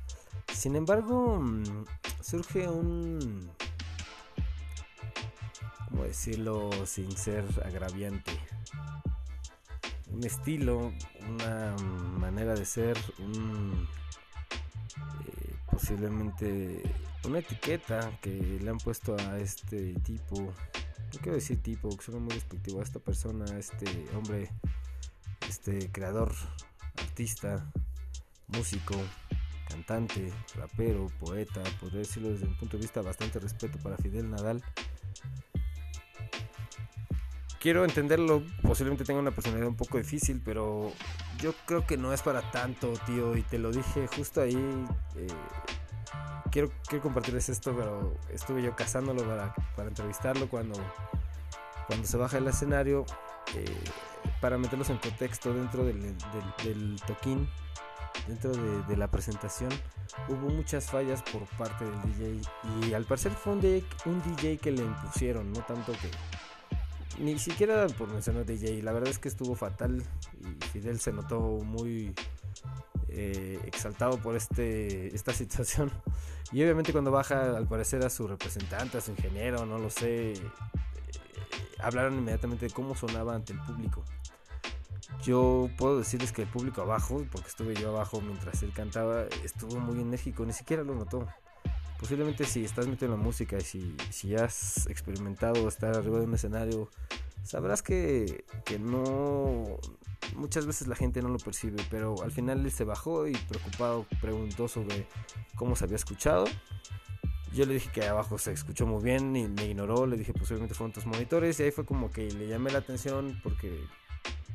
Sin 0.54 0.76
embargo, 0.76 1.40
mm, 1.40 1.86
surge 2.22 2.68
un 2.68 3.52
¿cómo 5.90 6.04
decirlo 6.04 6.70
sin 6.86 7.12
ser 7.16 7.46
agraviante? 7.66 8.32
Un 10.12 10.24
estilo, 10.24 10.92
una 11.28 11.76
manera 12.18 12.56
de 12.56 12.66
ser, 12.66 12.98
un, 13.20 13.88
eh, 15.28 15.56
posiblemente 15.72 16.82
una 17.26 17.40
etiqueta 17.40 18.18
que 18.22 18.60
le 18.62 18.70
han 18.70 18.78
puesto 18.78 19.16
a 19.16 19.38
este 19.38 19.94
tipo, 20.00 20.36
no 20.40 21.20
quiero 21.22 21.34
decir 21.34 21.62
tipo, 21.62 21.90
que 21.96 22.04
suena 22.04 22.20
muy 22.20 22.34
despectivo, 22.34 22.80
a 22.80 22.84
esta 22.84 23.00
persona, 23.00 23.46
a 23.46 23.60
este 23.60 23.86
hombre, 24.16 24.50
este 25.48 25.92
creador, 25.92 26.34
artista, 26.98 27.72
músico, 28.48 28.96
cantante, 29.68 30.34
rapero, 30.56 31.08
poeta, 31.20 31.62
podría 31.80 32.00
decirlo 32.00 32.30
desde 32.30 32.48
un 32.48 32.58
punto 32.58 32.78
de 32.78 32.82
vista 32.82 33.02
bastante 33.02 33.40
respeto 33.40 33.78
para 33.80 33.98
Fidel 33.98 34.30
Nadal 34.30 34.64
quiero 37.60 37.84
entenderlo, 37.86 38.44
posiblemente 38.64 39.04
tenga 39.04 39.20
una 39.20 39.32
personalidad 39.32 39.68
un 39.70 39.76
poco 39.76 39.98
difícil, 39.98 40.42
pero 40.44 40.92
yo 41.40 41.54
creo 41.66 41.86
que 41.86 41.98
no 41.98 42.14
es 42.14 42.22
para 42.22 42.50
tanto, 42.52 42.94
tío, 43.06 43.36
y 43.36 43.42
te 43.44 43.58
lo 43.60 43.72
dije 43.72 44.08
justo 44.08 44.42
ahí. 44.42 44.56
eh, 45.16 45.28
quiero, 46.52 46.72
compartirles 47.02 47.50
esto, 47.50 47.76
pero 47.76 48.16
estuve 48.34 48.62
yo 48.64 48.76
cazándolo 48.76 49.24
para, 49.76 49.88
entrevistarlo 49.88 50.50
cuando, 50.50 50.76
cuando 51.88 52.08
se 52.08 52.18
baja 52.18 52.38
el 52.38 52.48
escenario, 52.48 53.06
eh, 53.56 53.66
para 54.42 54.58
meterlos 54.58 54.90
en 54.90 54.98
contexto 54.98 55.54
dentro 55.54 55.84
del, 55.86 56.02
del- 56.02 56.16
del 56.64 57.02
toquín, 57.06 57.48
dentro 58.28 58.52
de, 58.52 58.84
de 58.84 58.98
la 58.98 59.10
presentación. 59.10 59.70
Hubo 60.28 60.50
muchas 60.50 60.86
fallas 60.90 61.22
por 61.24 61.46
parte 61.58 61.86
del 61.86 62.02
DJ 62.14 62.42
y 62.90 62.94
al 62.94 63.06
parecer 63.06 63.32
fue 63.32 63.54
un 63.54 63.62
DJ, 63.62 63.84
un 64.06 64.22
DJ 64.22 64.58
que 64.58 64.72
le 64.72 64.84
impusieron, 64.84 65.52
no 65.52 65.60
tanto 65.62 65.92
que, 65.94 66.10
ni 67.20 67.38
siquiera 67.38 67.88
por 67.88 68.10
mencionar 68.10 68.46
DJ, 68.46 68.82
la 68.82 68.92
verdad 68.92 69.10
es 69.10 69.20
que 69.20 69.28
estuvo 69.28 69.56
fatal 69.56 70.04
y 70.40 70.66
Fidel 70.68 71.00
se 71.00 71.12
notó 71.12 71.40
muy 71.40 72.14
eh, 73.10 73.60
exaltado 73.66 74.18
por 74.18 74.36
este 74.36 75.14
esta 75.16 75.34
situación. 75.42 75.92
Y 76.52 76.64
obviamente 76.64 76.92
cuando 76.92 77.12
baja 77.12 77.56
al 77.56 77.68
parecer 77.68 78.04
a 78.06 78.10
su 78.10 78.28
representante, 78.28 78.98
a 78.98 79.02
su 79.02 79.12
ingeniero, 79.12 79.66
no 79.66 79.78
lo 79.78 79.90
sé, 79.90 80.34
eh, 80.34 80.42
hablaron 81.80 82.18
inmediatamente 82.18 82.68
de 82.68 82.74
cómo 82.74 82.96
sonaba 82.96 83.36
ante 83.36 83.54
el 83.54 83.60
público. 83.60 84.04
Yo 85.24 85.70
puedo 85.78 85.98
decirles 85.98 86.32
que 86.32 86.44
el 86.44 86.48
público 86.48 86.82
abajo, 86.82 87.26
porque 87.32 87.48
estuve 87.48 87.76
yo 87.76 87.90
abajo 87.90 88.22
mientras 88.22 88.64
él 88.64 88.72
cantaba, 88.74 89.24
estuvo 89.44 89.80
muy 89.80 90.00
enérgico, 90.00 90.46
ni 90.46 90.54
siquiera 90.54 90.84
lo 90.84 90.96
notó. 90.96 91.28
Posiblemente 92.00 92.46
si 92.46 92.64
estás 92.64 92.88
metido 92.88 93.14
en 93.14 93.20
la 93.20 93.24
música 93.24 93.58
y 93.58 93.62
si, 93.62 93.96
si 94.10 94.36
has 94.36 94.88
experimentado 94.88 95.68
estar 95.68 95.96
arriba 95.96 96.20
de 96.20 96.26
un 96.26 96.34
escenario, 96.34 96.90
sabrás 97.44 97.82
que, 97.82 98.46
que 98.66 98.80
no... 98.80 99.78
Muchas 100.36 100.66
veces 100.66 100.88
la 100.88 100.96
gente 100.96 101.22
no 101.22 101.30
lo 101.30 101.40
percibe, 101.40 101.84
pero 101.90 102.22
al 102.24 102.32
final 102.32 102.64
él 102.64 102.72
se 102.72 102.84
bajó 102.84 103.28
y 103.28 103.34
preocupado 103.34 104.06
preguntó 104.22 104.68
sobre 104.68 105.08
cómo 105.56 105.76
se 105.76 105.86
había 105.86 105.96
escuchado. 105.96 106.46
Yo 107.54 107.66
le 107.66 107.74
dije 107.74 107.90
que 107.92 108.08
abajo 108.08 108.38
se 108.38 108.52
escuchó 108.52 108.86
muy 108.86 109.04
bien 109.04 109.36
y 109.36 109.48
me 109.48 109.66
ignoró, 109.66 110.06
le 110.06 110.18
dije 110.18 110.34
posiblemente 110.34 110.76
fueron 110.76 110.94
tus 110.94 111.08
monitores 111.08 111.60
y 111.60 111.64
ahí 111.64 111.72
fue 111.72 111.84
como 111.84 112.12
que 112.12 112.30
le 112.32 112.48
llamé 112.48 112.72
la 112.72 112.80
atención 112.80 113.40
porque, 113.42 113.84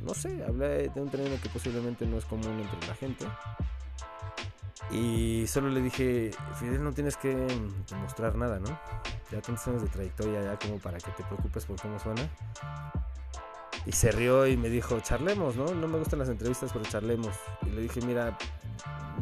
no 0.00 0.14
sé, 0.14 0.44
hablé 0.44 0.88
de 0.88 1.00
un 1.00 1.10
término 1.10 1.36
que 1.42 1.48
posiblemente 1.48 2.06
no 2.06 2.18
es 2.18 2.24
común 2.24 2.60
entre 2.60 2.86
la 2.86 2.94
gente. 2.94 3.26
Y 4.90 5.46
solo 5.46 5.68
le 5.68 5.80
dije, 5.80 6.30
Fidel, 6.58 6.82
no 6.82 6.92
tienes 6.92 7.16
que 7.16 7.34
demostrar 7.88 8.34
nada, 8.36 8.58
¿no? 8.58 8.78
Ya 9.30 9.40
tantos 9.40 9.66
años 9.68 9.82
de 9.82 9.88
trayectoria 9.88 10.42
ya 10.42 10.58
como 10.58 10.78
para 10.78 10.98
que 10.98 11.10
te 11.12 11.22
preocupes 11.24 11.64
por 11.64 11.80
cómo 11.80 11.98
suena. 11.98 12.28
Y 13.86 13.92
se 13.92 14.12
rió 14.12 14.46
y 14.46 14.56
me 14.56 14.68
dijo, 14.68 14.98
charlemos, 15.00 15.56
¿no? 15.56 15.66
No 15.74 15.88
me 15.88 15.98
gustan 15.98 16.18
las 16.18 16.28
entrevistas, 16.28 16.70
pero 16.72 16.84
charlemos. 16.84 17.34
Y 17.62 17.70
le 17.70 17.82
dije, 17.82 18.00
mira, 18.02 18.36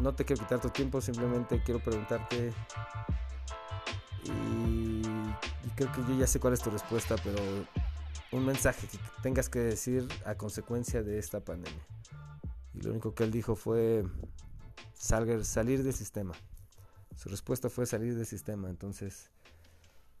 no 0.01 0.13
te 0.13 0.25
quiero 0.25 0.41
quitar 0.41 0.59
tu 0.59 0.69
tiempo, 0.69 1.01
simplemente 1.01 1.61
quiero 1.63 1.79
preguntarte. 1.81 2.53
Y, 4.25 4.29
y 4.29 5.69
creo 5.75 5.91
que 5.91 6.01
yo 6.01 6.17
ya 6.17 6.27
sé 6.27 6.39
cuál 6.39 6.53
es 6.53 6.61
tu 6.61 6.69
respuesta, 6.69 7.15
pero 7.23 7.37
un 8.31 8.45
mensaje 8.45 8.87
que 8.87 8.97
tengas 9.21 9.49
que 9.49 9.59
decir 9.59 10.07
a 10.25 10.35
consecuencia 10.35 11.03
de 11.03 11.19
esta 11.19 11.39
pandemia. 11.39 11.85
Y 12.73 12.81
lo 12.81 12.91
único 12.91 13.13
que 13.13 13.23
él 13.23 13.31
dijo 13.31 13.55
fue 13.55 14.03
salga- 15.03 15.43
salir 15.43 15.83
del 15.83 15.93
sistema. 15.93 16.33
Su 17.15 17.29
respuesta 17.29 17.69
fue 17.69 17.85
salir 17.85 18.15
del 18.15 18.25
sistema. 18.25 18.69
Entonces, 18.69 19.29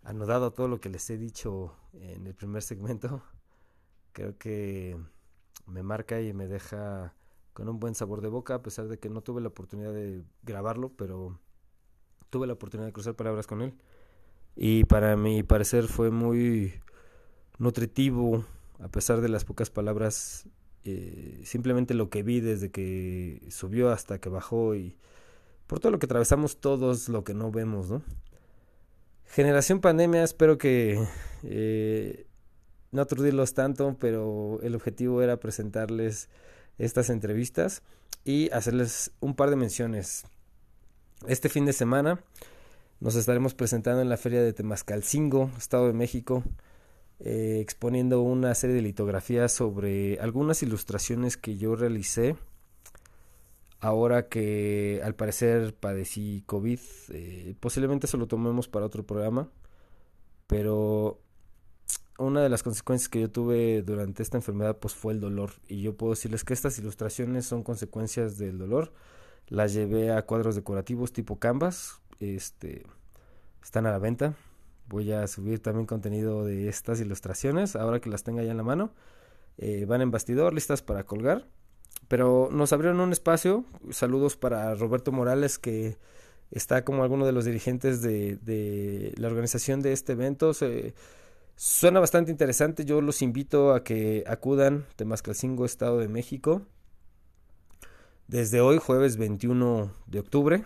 anudado 0.03 0.47
a 0.47 0.51
todo 0.51 0.67
lo 0.67 0.79
que 0.79 0.89
les 0.89 1.09
he 1.09 1.17
dicho 1.17 1.73
en 1.93 2.27
el 2.27 2.35
primer 2.35 2.61
segmento, 2.61 3.23
creo 4.11 4.37
que 4.37 4.97
me 5.65 5.83
marca 5.83 6.21
y 6.21 6.33
me 6.33 6.47
deja 6.47 7.13
con 7.53 7.69
un 7.69 7.79
buen 7.79 7.95
sabor 7.95 8.21
de 8.21 8.27
boca, 8.27 8.55
a 8.55 8.61
pesar 8.61 8.87
de 8.87 8.99
que 8.99 9.09
no 9.09 9.21
tuve 9.21 9.41
la 9.41 9.47
oportunidad 9.47 9.93
de 9.93 10.23
grabarlo, 10.41 10.89
pero 10.89 11.39
tuve 12.29 12.47
la 12.47 12.53
oportunidad 12.53 12.87
de 12.87 12.93
cruzar 12.93 13.15
palabras 13.15 13.47
con 13.47 13.61
él. 13.61 13.73
Y 14.55 14.83
para 14.85 15.15
mi 15.15 15.43
parecer 15.43 15.87
fue 15.87 16.11
muy 16.11 16.73
nutritivo, 17.57 18.43
a 18.79 18.87
pesar 18.89 19.21
de 19.21 19.29
las 19.29 19.45
pocas 19.45 19.69
palabras, 19.69 20.47
eh, 20.85 21.41
simplemente 21.45 21.93
lo 21.93 22.09
que 22.09 22.23
vi 22.23 22.41
desde 22.41 22.69
que 22.69 23.41
subió 23.49 23.91
hasta 23.91 24.19
que 24.19 24.29
bajó 24.29 24.75
y 24.75 24.97
por 25.67 25.79
todo 25.79 25.91
lo 25.91 25.99
que 25.99 26.05
atravesamos 26.05 26.57
todos, 26.57 27.09
lo 27.09 27.23
que 27.23 27.33
no 27.33 27.51
vemos, 27.51 27.89
¿no? 27.89 28.03
Generación 29.25 29.79
pandemia, 29.79 30.23
espero 30.23 30.57
que 30.57 31.03
eh, 31.43 32.27
no 32.91 33.01
aturdirlos 33.01 33.53
tanto, 33.53 33.97
pero 33.99 34.59
el 34.61 34.75
objetivo 34.75 35.21
era 35.21 35.37
presentarles 35.37 36.29
estas 36.77 37.09
entrevistas 37.09 37.81
y 38.25 38.51
hacerles 38.51 39.11
un 39.19 39.35
par 39.35 39.49
de 39.49 39.55
menciones. 39.55 40.25
Este 41.27 41.49
fin 41.49 41.65
de 41.65 41.73
semana 41.73 42.21
nos 42.99 43.15
estaremos 43.15 43.53
presentando 43.53 44.01
en 44.01 44.09
la 44.09 44.17
feria 44.17 44.43
de 44.43 44.53
Temascalcingo, 44.53 45.49
Estado 45.57 45.87
de 45.87 45.93
México, 45.93 46.43
eh, 47.19 47.59
exponiendo 47.61 48.21
una 48.21 48.53
serie 48.55 48.75
de 48.75 48.81
litografías 48.81 49.51
sobre 49.51 50.19
algunas 50.19 50.63
ilustraciones 50.63 51.37
que 51.37 51.57
yo 51.57 51.75
realicé 51.75 52.35
ahora 53.79 54.29
que 54.29 55.01
al 55.03 55.15
parecer 55.15 55.75
padecí 55.75 56.43
COVID. 56.45 56.79
Eh, 57.09 57.55
posiblemente 57.59 58.07
eso 58.07 58.17
lo 58.17 58.27
tomemos 58.27 58.67
para 58.67 58.85
otro 58.85 59.05
programa, 59.05 59.49
pero 60.47 61.19
una 62.17 62.41
de 62.41 62.49
las 62.49 62.63
consecuencias 62.63 63.09
que 63.09 63.21
yo 63.21 63.29
tuve 63.29 63.81
durante 63.81 64.23
esta 64.23 64.37
enfermedad 64.37 64.77
pues 64.77 64.93
fue 64.93 65.13
el 65.13 65.19
dolor 65.19 65.51
y 65.67 65.81
yo 65.81 65.97
puedo 65.97 66.13
decirles 66.13 66.43
que 66.43 66.53
estas 66.53 66.77
ilustraciones 66.79 67.45
son 67.45 67.63
consecuencias 67.63 68.37
del 68.37 68.57
dolor 68.57 68.93
las 69.47 69.73
llevé 69.73 70.11
a 70.11 70.21
cuadros 70.21 70.55
decorativos 70.55 71.11
tipo 71.11 71.39
canvas 71.39 72.01
este 72.19 72.83
están 73.63 73.87
a 73.87 73.91
la 73.91 73.97
venta 73.97 74.35
voy 74.93 75.11
a 75.11 75.25
subir 75.27 75.59
también 75.59 75.87
contenido 75.87 76.45
de 76.45 76.69
estas 76.69 77.01
ilustraciones 77.01 77.75
ahora 77.75 77.99
que 77.99 78.11
las 78.11 78.23
tenga 78.23 78.43
ya 78.43 78.51
en 78.51 78.57
la 78.57 78.63
mano. 78.63 78.93
Eh, 79.57 79.85
van 79.85 80.01
en 80.01 80.11
bastidor 80.11 80.53
listas 80.53 80.83
para 80.83 81.03
colgar. 81.03 81.47
Pero 82.07 82.49
nos 82.51 82.73
abrieron 82.73 82.99
un 82.99 83.11
espacio. 83.11 83.65
Saludos 83.89 84.37
para 84.37 84.75
Roberto 84.75 85.11
Morales 85.11 85.57
que 85.57 85.97
está 86.51 86.85
como 86.85 87.03
alguno 87.03 87.25
de 87.25 87.31
los 87.31 87.45
dirigentes 87.45 88.03
de, 88.03 89.13
la 89.17 89.27
organización 89.27 89.81
de 89.81 89.93
este 89.93 90.13
evento. 90.13 90.51
Suena 91.55 91.99
bastante 91.99 92.31
interesante, 92.31 92.85
yo 92.85 93.01
los 93.01 93.21
invito 93.23 93.73
a 93.73 93.83
que 93.83 94.23
acudan. 94.27 94.85
Temascalcingo, 94.95 95.65
Estado 95.65 95.97
de 95.97 96.07
México, 96.07 96.61
desde 98.27 98.61
hoy, 98.61 98.77
jueves 98.77 99.17
21 99.17 99.91
de 100.05 100.19
octubre. 100.19 100.65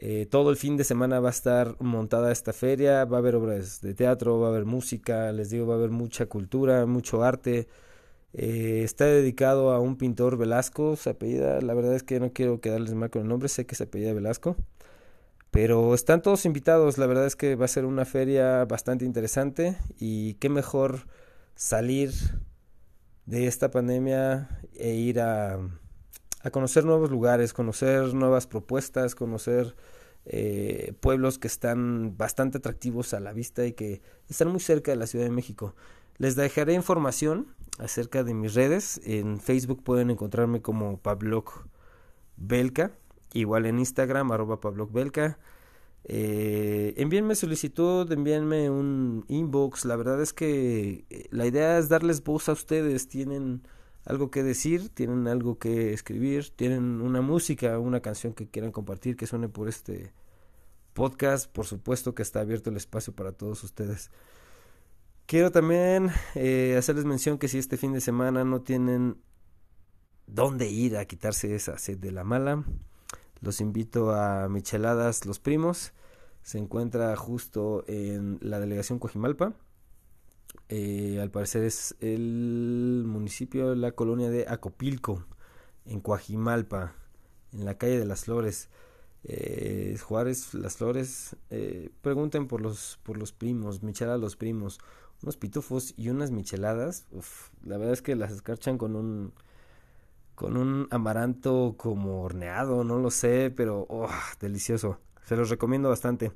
Eh, 0.00 0.26
todo 0.30 0.50
el 0.50 0.56
fin 0.56 0.76
de 0.76 0.84
semana 0.84 1.18
va 1.18 1.28
a 1.28 1.32
estar 1.32 1.74
montada 1.80 2.30
esta 2.30 2.52
feria, 2.52 3.04
va 3.04 3.16
a 3.16 3.20
haber 3.20 3.34
obras 3.34 3.80
de 3.80 3.94
teatro, 3.94 4.38
va 4.38 4.46
a 4.46 4.50
haber 4.50 4.64
música, 4.64 5.32
les 5.32 5.50
digo, 5.50 5.66
va 5.66 5.74
a 5.74 5.78
haber 5.78 5.90
mucha 5.90 6.26
cultura, 6.26 6.86
mucho 6.86 7.24
arte. 7.24 7.66
Eh, 8.32 8.82
está 8.84 9.06
dedicado 9.06 9.72
a 9.72 9.80
un 9.80 9.96
pintor 9.96 10.36
Velasco, 10.36 10.96
se 10.96 11.10
apellida, 11.10 11.60
la 11.62 11.74
verdad 11.74 11.94
es 11.94 12.04
que 12.04 12.20
no 12.20 12.32
quiero 12.32 12.60
quedarles 12.60 12.94
mal 12.94 13.10
con 13.10 13.22
el 13.22 13.28
nombre, 13.28 13.48
sé 13.48 13.66
que 13.66 13.74
se 13.74 13.84
apellida 13.84 14.12
Velasco. 14.12 14.56
Pero 15.50 15.94
están 15.94 16.22
todos 16.22 16.44
invitados, 16.44 16.98
la 16.98 17.06
verdad 17.06 17.26
es 17.26 17.36
que 17.36 17.56
va 17.56 17.64
a 17.64 17.68
ser 17.68 17.84
una 17.84 18.04
feria 18.04 18.64
bastante 18.66 19.04
interesante 19.04 19.76
y 19.98 20.34
qué 20.34 20.48
mejor 20.48 21.06
salir 21.56 22.12
de 23.26 23.46
esta 23.46 23.70
pandemia 23.70 24.60
e 24.74 24.94
ir 24.94 25.20
a, 25.20 25.58
a 26.42 26.50
conocer 26.50 26.84
nuevos 26.84 27.10
lugares, 27.10 27.52
conocer 27.52 28.14
nuevas 28.14 28.46
propuestas, 28.46 29.14
conocer 29.14 29.74
eh, 30.26 30.94
pueblos 31.00 31.38
que 31.38 31.48
están 31.48 32.16
bastante 32.16 32.58
atractivos 32.58 33.14
a 33.14 33.20
la 33.20 33.32
vista 33.32 33.66
y 33.66 33.72
que 33.72 34.02
están 34.28 34.48
muy 34.48 34.60
cerca 34.60 34.90
de 34.90 34.96
la 34.96 35.06
Ciudad 35.06 35.24
de 35.24 35.30
México. 35.30 35.74
Les 36.16 36.36
dejaré 36.36 36.74
información 36.74 37.54
acerca 37.78 38.24
de 38.24 38.34
mis 38.34 38.54
redes. 38.54 39.00
En 39.04 39.40
Facebook 39.40 39.82
pueden 39.82 40.10
encontrarme 40.10 40.62
como 40.62 40.98
Pablo 40.98 41.44
Belka 42.36 42.92
Igual 43.32 43.66
en 43.66 43.78
Instagram, 43.78 44.32
arroba 44.32 44.60
pablocbelka. 44.60 45.38
Eh, 46.04 46.94
envíenme 46.96 47.34
solicitud, 47.34 48.10
envíenme 48.10 48.70
un 48.70 49.24
inbox. 49.28 49.84
La 49.84 49.96
verdad 49.96 50.22
es 50.22 50.32
que 50.32 51.04
eh, 51.10 51.26
la 51.30 51.46
idea 51.46 51.78
es 51.78 51.88
darles 51.88 52.24
voz 52.24 52.48
a 52.48 52.52
ustedes. 52.52 53.08
Tienen 53.08 53.62
algo 54.08 54.30
que 54.30 54.42
decir, 54.42 54.88
tienen 54.88 55.28
algo 55.28 55.58
que 55.58 55.92
escribir, 55.92 56.48
tienen 56.56 57.02
una 57.02 57.20
música, 57.20 57.78
una 57.78 58.00
canción 58.00 58.32
que 58.32 58.48
quieran 58.48 58.72
compartir 58.72 59.16
que 59.16 59.26
suene 59.26 59.50
por 59.50 59.68
este 59.68 60.14
podcast. 60.94 61.52
Por 61.52 61.66
supuesto 61.66 62.14
que 62.14 62.22
está 62.22 62.40
abierto 62.40 62.70
el 62.70 62.78
espacio 62.78 63.14
para 63.14 63.32
todos 63.32 63.62
ustedes. 63.64 64.10
Quiero 65.26 65.52
también 65.52 66.08
eh, 66.34 66.74
hacerles 66.78 67.04
mención 67.04 67.36
que 67.36 67.48
si 67.48 67.58
este 67.58 67.76
fin 67.76 67.92
de 67.92 68.00
semana 68.00 68.44
no 68.44 68.62
tienen 68.62 69.18
dónde 70.26 70.70
ir 70.70 70.96
a 70.96 71.04
quitarse 71.04 71.54
esa 71.54 71.76
sed 71.76 71.98
de 71.98 72.10
la 72.10 72.24
mala, 72.24 72.64
los 73.42 73.60
invito 73.60 74.12
a 74.12 74.48
Micheladas 74.48 75.26
Los 75.26 75.38
Primos. 75.38 75.92
Se 76.40 76.56
encuentra 76.56 77.14
justo 77.14 77.84
en 77.86 78.38
la 78.40 78.58
delegación 78.58 78.98
Coajimalpa. 78.98 79.52
Eh, 80.68 81.18
al 81.20 81.30
parecer 81.30 81.64
es 81.64 81.96
el 82.00 83.04
municipio, 83.06 83.74
la 83.74 83.92
colonia 83.92 84.28
de 84.30 84.46
Acopilco, 84.48 85.24
en 85.86 86.00
Coajimalpa, 86.00 86.94
en 87.52 87.64
la 87.64 87.78
calle 87.78 87.98
de 87.98 88.06
las 88.06 88.24
Flores. 88.24 88.68
Eh, 89.24 89.98
Juárez, 90.02 90.54
Las 90.54 90.76
Flores, 90.76 91.36
eh, 91.50 91.90
pregunten 92.02 92.46
por 92.46 92.60
los, 92.60 92.98
por 93.02 93.16
los 93.16 93.32
primos, 93.32 93.82
micheladas 93.82 94.20
los 94.20 94.36
primos, 94.36 94.78
unos 95.22 95.36
pitufos 95.36 95.94
y 95.96 96.10
unas 96.10 96.30
micheladas. 96.30 97.06
la 97.64 97.76
verdad 97.78 97.94
es 97.94 98.02
que 98.02 98.14
las 98.14 98.32
escarchan 98.32 98.78
con 98.78 98.94
un 98.96 99.32
con 100.38 100.56
un 100.56 100.86
amaranto 100.92 101.74
como 101.76 102.22
horneado, 102.22 102.84
no 102.84 102.98
lo 102.98 103.10
sé, 103.10 103.52
pero 103.54 103.86
oh, 103.88 104.08
delicioso. 104.40 105.00
Se 105.24 105.34
los 105.34 105.50
recomiendo 105.50 105.88
bastante. 105.88 106.30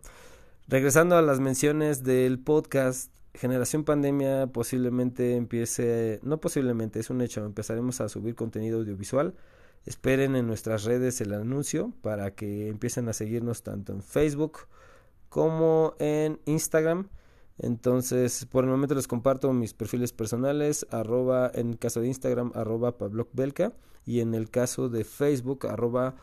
Regresando 0.67 1.17
a 1.17 1.23
las 1.23 1.39
menciones 1.39 2.03
del 2.03 2.41
podcast, 2.41 3.13
Generación 3.35 3.85
Pandemia 3.85 4.49
posiblemente 4.49 5.37
empiece, 5.37 6.21
no 6.23 6.39
posiblemente, 6.39 7.01
es 7.01 7.09
un 7.11 7.23
hecho, 7.23 7.45
empezaremos 7.45 8.01
a 8.01 8.09
subir 8.09 8.35
contenido 8.35 8.81
audiovisual. 8.81 9.35
Esperen 9.87 10.37
en 10.37 10.47
nuestras 10.47 10.85
redes 10.85 11.21
el 11.21 11.33
anuncio 11.33 11.93
para 12.03 12.33
que 12.35 12.69
empiecen 12.69 13.09
a 13.09 13.13
seguirnos 13.13 13.63
tanto 13.63 13.93
en 13.93 14.03
Facebook 14.03 14.59
como 15.29 15.95
en 15.99 16.41
Instagram. 16.45 17.09
Entonces, 17.59 18.47
por 18.47 18.65
el 18.65 18.71
momento 18.71 18.95
les 18.95 19.09
comparto 19.09 19.53
mis 19.53 19.75
perfiles 19.75 20.13
personales, 20.13 20.87
arroba, 20.91 21.51
en 21.55 21.71
el 21.71 21.79
caso 21.79 22.01
de 22.01 22.09
Instagram, 22.09 22.53
arroba 22.55 22.99
pablocbelka, 22.99 23.73
y 24.05 24.21
en 24.21 24.35
el 24.35 24.51
caso 24.51 24.89
de 24.89 25.05
Facebook, 25.05 25.67
arroba 25.67 26.17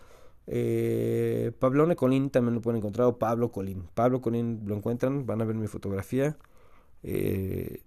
eh, 0.48 1.52
Pablone 1.60 1.96
Colín, 1.96 2.30
también 2.30 2.56
lo 2.56 2.62
pueden 2.62 2.80
encontrar, 2.80 3.08
o 3.08 3.18
Pablo 3.18 3.52
Colín. 3.52 3.88
Pablo 3.94 4.22
Colín 4.22 4.62
lo 4.66 4.76
encuentran, 4.76 5.26
van 5.26 5.42
a 5.42 5.46
ver 5.46 5.56
mi 5.56 5.68
fotografía. 5.68 6.38
Eh, 7.04 7.84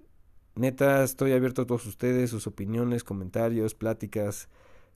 neta, 0.54 1.04
estoy 1.04 1.32
abierto 1.32 1.62
a 1.62 1.66
todos 1.66 1.86
ustedes, 1.86 2.30
sus 2.30 2.46
opiniones, 2.46 3.04
comentarios, 3.04 3.74
pláticas. 3.74 4.48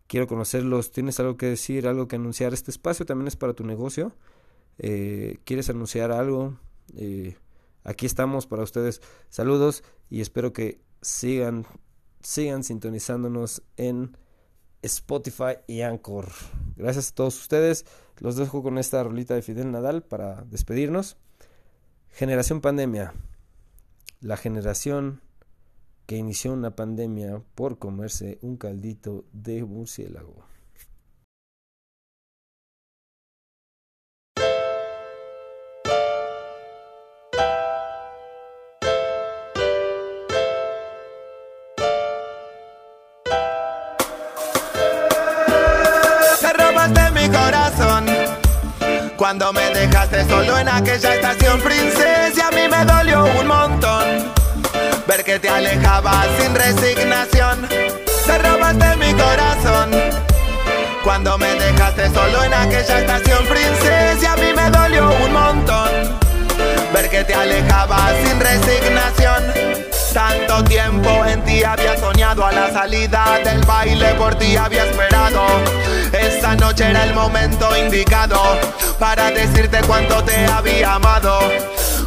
Quiero 0.06 0.26
conocerlos. 0.26 0.90
¿Tienes 0.92 1.18
algo 1.20 1.36
que 1.36 1.46
decir, 1.46 1.86
algo 1.86 2.08
que 2.08 2.16
anunciar? 2.16 2.54
Este 2.54 2.70
espacio 2.70 3.06
también 3.06 3.28
es 3.28 3.36
para 3.36 3.54
tu 3.54 3.64
negocio. 3.64 4.12
Eh, 4.78 5.38
¿Quieres 5.44 5.68
anunciar 5.70 6.12
algo? 6.12 6.58
Eh, 6.96 7.36
aquí 7.84 8.06
estamos 8.06 8.46
para 8.46 8.62
ustedes. 8.62 9.00
Saludos 9.28 9.82
y 10.10 10.20
espero 10.20 10.52
que 10.52 10.80
sigan, 11.02 11.66
sigan 12.20 12.62
sintonizándonos 12.62 13.62
en 13.76 14.16
Spotify 14.82 15.58
y 15.66 15.80
Anchor. 15.80 16.28
Gracias 16.76 17.10
a 17.10 17.14
todos 17.14 17.40
ustedes. 17.40 17.86
Los 18.18 18.36
dejo 18.36 18.62
con 18.62 18.78
esta 18.78 19.02
rolita 19.02 19.34
de 19.34 19.42
Fidel 19.42 19.72
Nadal 19.72 20.02
para 20.02 20.42
despedirnos. 20.42 21.16
Generación 22.10 22.60
pandemia. 22.60 23.12
La 24.20 24.36
generación 24.36 25.20
que 26.06 26.16
inició 26.16 26.52
una 26.52 26.76
pandemia 26.76 27.42
por 27.54 27.78
comerse 27.78 28.38
un 28.42 28.56
caldito 28.56 29.24
de 29.32 29.64
murciélago. 29.64 30.46
Cuando 49.16 49.52
me 49.52 49.70
dejaste 49.70 50.24
solo 50.28 50.56
en 50.56 50.68
aquella 50.68 51.14
estación 51.16 51.60
princesa, 51.60 52.45
dolió 52.86 53.24
un 53.40 53.46
montón. 53.46 54.32
Ver 55.06 55.24
que 55.24 55.38
te 55.38 55.48
alejabas 55.48 56.26
sin 56.38 56.54
resignación, 56.54 57.68
te 57.68 58.38
robaste 58.38 58.96
mi 58.96 59.12
corazón. 59.12 59.90
Cuando 61.04 61.38
me 61.38 61.54
dejaste 61.54 62.08
solo 62.10 62.42
en 62.42 62.54
aquella 62.54 63.00
estación 63.00 63.46
princesa, 63.46 64.32
a 64.32 64.36
mí 64.36 64.52
me 64.54 64.70
dolió 64.70 65.10
un 65.24 65.32
montón. 65.32 65.90
Ver 66.92 67.08
que 67.10 67.24
te 67.24 67.34
alejabas 67.34 68.12
sin 68.24 68.40
resignación, 68.40 69.42
tanto 70.12 70.64
había 71.66 71.98
soñado 71.98 72.46
a 72.46 72.52
la 72.52 72.70
salida 72.70 73.38
del 73.44 73.60
baile 73.64 74.14
por 74.14 74.34
ti 74.36 74.56
había 74.56 74.84
esperado. 74.84 75.42
Esta 76.12 76.54
noche 76.54 76.88
era 76.88 77.04
el 77.04 77.14
momento 77.14 77.76
indicado 77.76 78.40
para 78.98 79.30
decirte 79.30 79.80
cuánto 79.86 80.22
te 80.22 80.46
había 80.46 80.94
amado. 80.94 81.38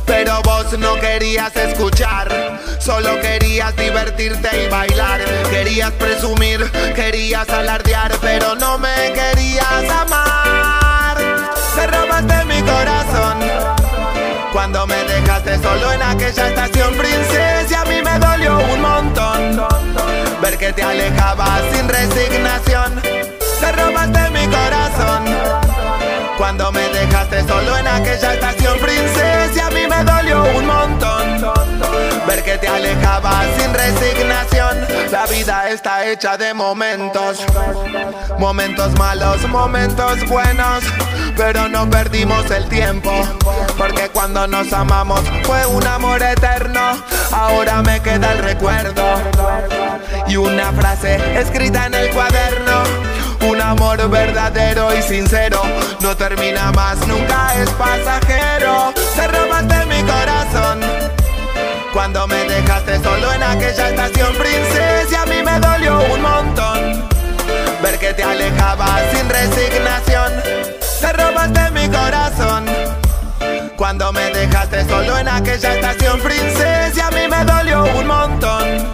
Pero 0.09 0.41
vos 0.41 0.77
no 0.79 0.95
querías 0.95 1.55
escuchar, 1.55 2.59
solo 2.79 3.21
querías 3.21 3.75
divertirte 3.75 4.65
y 4.65 4.67
bailar. 4.67 5.21
Querías 5.51 5.91
presumir, 5.91 6.65
querías 6.95 7.47
alardear, 7.47 8.11
pero 8.19 8.55
no 8.55 8.79
me 8.79 9.13
querías 9.13 9.87
amar. 9.87 11.15
Te 11.75 11.85
robaste 11.85 12.43
mi 12.45 12.59
corazón 12.63 13.37
cuando 14.51 14.87
me 14.87 14.97
dejaste 15.03 15.59
solo 15.59 15.93
en 15.93 16.01
aquella 16.01 16.49
estación 16.49 16.95
princesa. 16.95 17.81
A 17.81 17.85
mí 17.85 18.01
me 18.01 18.17
dolió 18.17 18.57
un 18.57 18.81
montón 18.81 19.67
ver 20.41 20.57
que 20.57 20.73
te 20.73 20.81
alejabas 20.81 21.61
sin 21.71 21.87
resignación. 21.87 22.99
Te 23.59 23.71
robaste 23.73 24.29
mi 24.31 24.47
corazón 24.47 25.68
cuando 26.39 26.71
me 26.71 26.87
dejaste 26.87 27.45
solo 27.45 27.77
en 27.77 27.85
aquella 27.85 28.33
estación 28.33 28.79
princesa. 28.79 29.67
A 29.67 29.69
mí 29.71 29.81
me 29.87 30.03
dolió 30.05 30.43
un 30.55 30.65
montón 30.65 31.51
ver 32.25 32.43
que 32.43 32.57
te 32.57 32.67
alejabas 32.67 33.45
sin 33.57 33.73
resignación. 33.73 34.77
La 35.11 35.25
vida 35.25 35.69
está 35.69 36.07
hecha 36.07 36.37
de 36.37 36.53
momentos, 36.53 37.45
momentos 38.39 38.97
malos, 38.97 39.45
momentos 39.49 40.27
buenos, 40.29 40.81
pero 41.35 41.67
no 41.67 41.89
perdimos 41.89 42.49
el 42.51 42.69
tiempo, 42.69 43.11
porque 43.77 44.07
cuando 44.07 44.47
nos 44.47 44.71
amamos 44.71 45.21
fue 45.43 45.65
un 45.65 45.85
amor 45.85 46.23
eterno. 46.23 47.03
Ahora 47.33 47.83
me 47.83 47.99
queda 48.01 48.31
el 48.31 48.39
recuerdo 48.39 49.03
y 50.25 50.37
una 50.37 50.71
frase 50.71 51.17
escrita 51.37 51.87
en 51.87 51.95
el 51.95 52.09
cuaderno. 52.11 53.18
Un 53.41 53.61
amor 53.61 54.09
verdadero 54.09 54.95
y 54.95 55.01
sincero 55.01 55.61
no 56.01 56.15
termina 56.15 56.71
más, 56.71 56.97
nunca 57.07 57.53
es 57.55 57.69
pasajero. 57.71 58.93
Te 59.15 59.27
robaste 59.27 59.85
mi 59.85 60.01
corazón 60.03 60.79
cuando 61.93 62.27
me 62.27 62.43
dejaste 62.45 63.01
solo 63.01 63.33
en 63.33 63.43
aquella 63.43 63.89
estación 63.89 64.33
princesa. 64.35 65.21
A 65.21 65.25
mí 65.25 65.41
me 65.43 65.59
dolió 65.59 65.99
un 66.13 66.21
montón 66.21 67.09
ver 67.81 67.97
que 67.97 68.13
te 68.13 68.23
alejabas 68.23 69.01
sin 69.13 69.29
resignación. 69.29 70.33
Te 70.99 71.13
robaste 71.13 71.71
mi 71.71 71.87
corazón 71.87 72.65
cuando 73.77 74.11
me 74.11 74.31
dejaste 74.31 74.87
solo 74.87 75.17
en 75.17 75.27
aquella 75.29 75.75
estación 75.75 76.19
princesa. 76.19 77.07
A 77.07 77.11
mí 77.11 77.27
me 77.29 77.45
dolió 77.45 77.83
un 77.97 78.05
montón 78.05 78.93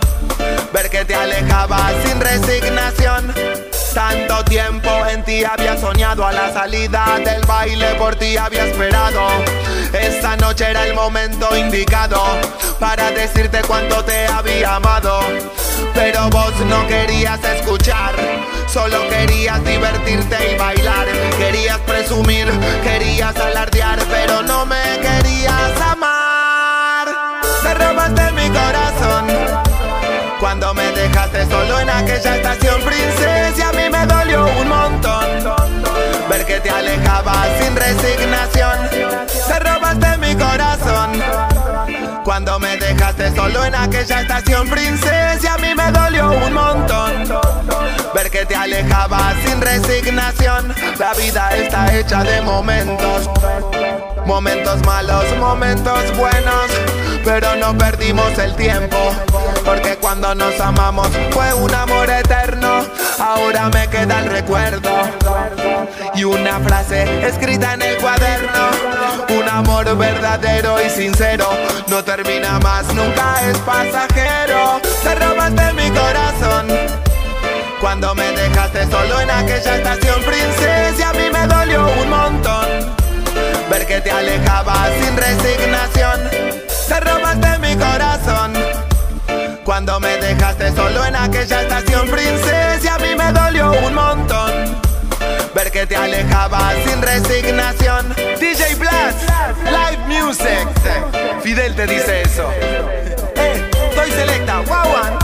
ver 0.71 0.89
que 0.89 1.03
te 1.03 1.15
alejabas 1.15 1.93
sin 2.03 2.21
resignación. 2.21 3.64
Tanto 3.95 4.43
tiempo 4.43 4.89
en 5.10 5.23
ti 5.23 5.45
había 5.45 5.77
soñado 5.77 6.27
a 6.27 6.34
la 6.34 6.51
salida 6.51 7.17
del 7.23 7.41
baile 7.45 7.95
por 7.95 8.13
ti 8.17 8.36
había 8.36 8.65
esperado. 8.65 9.25
Esta 9.93 10.36
noche 10.36 10.69
era 10.69 10.86
el 10.86 10.93
momento 10.93 11.55
indicado 11.55 12.21
para 12.77 13.10
decirte 13.12 13.62
cuánto 13.65 14.03
te 14.03 14.27
había 14.27 14.75
amado. 14.75 15.21
Pero 15.93 16.29
vos 16.29 16.51
no 16.67 16.86
querías 16.88 17.41
escuchar, 17.41 18.13
solo 18.67 19.08
querías 19.08 19.63
divertirte 19.63 20.51
y 20.51 20.58
bailar. 20.58 21.08
Querías 21.38 21.79
presumir, 21.79 22.51
querías 22.84 23.34
alardear, 23.38 23.99
pero 24.12 24.43
no 24.43 24.65
me 24.65 24.99
querías 25.01 25.71
amar. 25.79 27.08
Te 27.63 27.73
robaste 27.73 28.31
mi 28.34 28.49
corazón 28.49 29.14
cuando 30.39 30.74
me 30.74 30.91
dejaste 30.91 31.45
solo 31.45 31.80
en 31.80 31.89
aquella 31.89 32.36
estación 32.36 32.82
princesa. 32.82 33.69
A 33.69 33.74
mí 33.74 33.89
me 33.89 34.06
dolió 34.06 34.45
un 34.45 34.67
montón 34.67 35.26
ver 36.30 36.45
que 36.45 36.60
te 36.60 36.69
alejabas 36.69 37.48
sin 37.60 37.76
resignación. 37.76 38.89
Te 39.48 39.60
robaste 39.60 40.17
mi 40.17 40.36
corazón 40.36 41.21
cuando 42.24 42.60
me 42.60 42.78
dejaste 42.78 43.36
solo 43.36 43.65
en 43.65 43.76
aquella 43.76 44.21
estación 44.21 44.69
princesa. 44.69 45.54
A 45.54 45.58
mí 45.58 45.74
me 45.76 45.91
dolió 45.91 46.32
un 46.32 46.54
montón 46.54 47.13
ver 48.13 48.30
que 48.30 48.45
te 48.45 48.56
alejabas 48.56 49.36
sin 49.45 49.62
resignación. 49.62 50.74
La 51.00 51.13
vida 51.13 51.50
está 51.56 51.95
hecha 51.95 52.24
de 52.24 52.41
momentos, 52.41 53.30
momentos 54.26 54.86
malos, 54.86 55.26
momentos 55.38 56.17
buenos, 56.17 56.71
pero 57.24 57.56
no 57.56 57.78
perdimos 57.78 58.38
el 58.38 58.56
tiempo. 58.56 58.98
Porque 59.65 59.97
cuando 59.97 60.36
nos 60.36 60.60
amamos 60.60 61.08
fue 61.32 61.54
un 61.54 61.73
amor 61.73 62.10
eterno. 62.10 62.86
Ahora 63.19 63.69
me 63.69 63.88
queda 63.88 64.19
el 64.19 64.30
recuerdo 64.30 64.91
y 66.13 66.23
una 66.23 66.60
frase 66.60 67.28
escrita 67.28 67.73
en 67.73 67.82
el 67.82 67.97
cuaderno. 67.97 68.69
Un 69.30 69.49
amor 69.49 69.97
verdadero 69.97 70.78
y 70.86 70.89
sincero 70.89 71.49
no 71.88 72.04
termina 72.04 72.60
más, 72.60 72.86
nunca 72.93 73.41
es 73.49 73.58
pasajero. 73.60 74.80
Te 75.04 75.15
robaste 75.15 75.73
mi 75.73 75.89
corazón 75.89 76.67
cuando 77.82 78.13
me 78.13 78.32
dejaste 78.32 78.86
solo 78.89 79.19
en 79.21 79.32
aquella 79.32 79.78
estación 79.78 80.21
princesa. 80.23 81.10
A 81.10 81.13
mí 81.13 81.30
me 81.32 81.47
dolió 81.47 81.88
un 82.01 82.10
montón 82.10 82.95
ver 83.69 83.86
que 83.88 83.99
te 84.01 84.12
alejabas 84.12 84.91
sin 85.01 85.17
resignación. 85.17 86.30
Te 86.88 86.99
robaste 86.99 87.60
mi 87.60 87.75
corazón 87.75 88.55
cuando 89.65 89.99
me 89.99 90.15
dejaste 90.17 90.73
solo 90.75 91.04
en 91.06 91.15
aquella 91.15 91.63
estación 91.63 92.08
princesa. 92.10 92.95
A 92.95 92.99
mí 92.99 93.15
me 93.17 93.32
dolió 93.34 93.71
un 93.71 93.93
montón 93.95 94.51
ver 95.54 95.71
que 95.71 95.88
te 95.88 95.95
alejabas 95.95 96.75
sin 96.86 97.01
resignación. 97.01 98.13
DJ 98.39 98.75
Blast, 98.75 99.19
Live 99.65 100.06
Music. 100.08 100.67
Fidel 101.41 101.75
te 101.75 101.88
dice 101.88 102.21
eso. 102.21 102.49
Eh, 103.36 103.69
estoy 103.89 104.12
selecta, 104.12 104.62
wow, 104.62 104.93
one. 104.93 105.17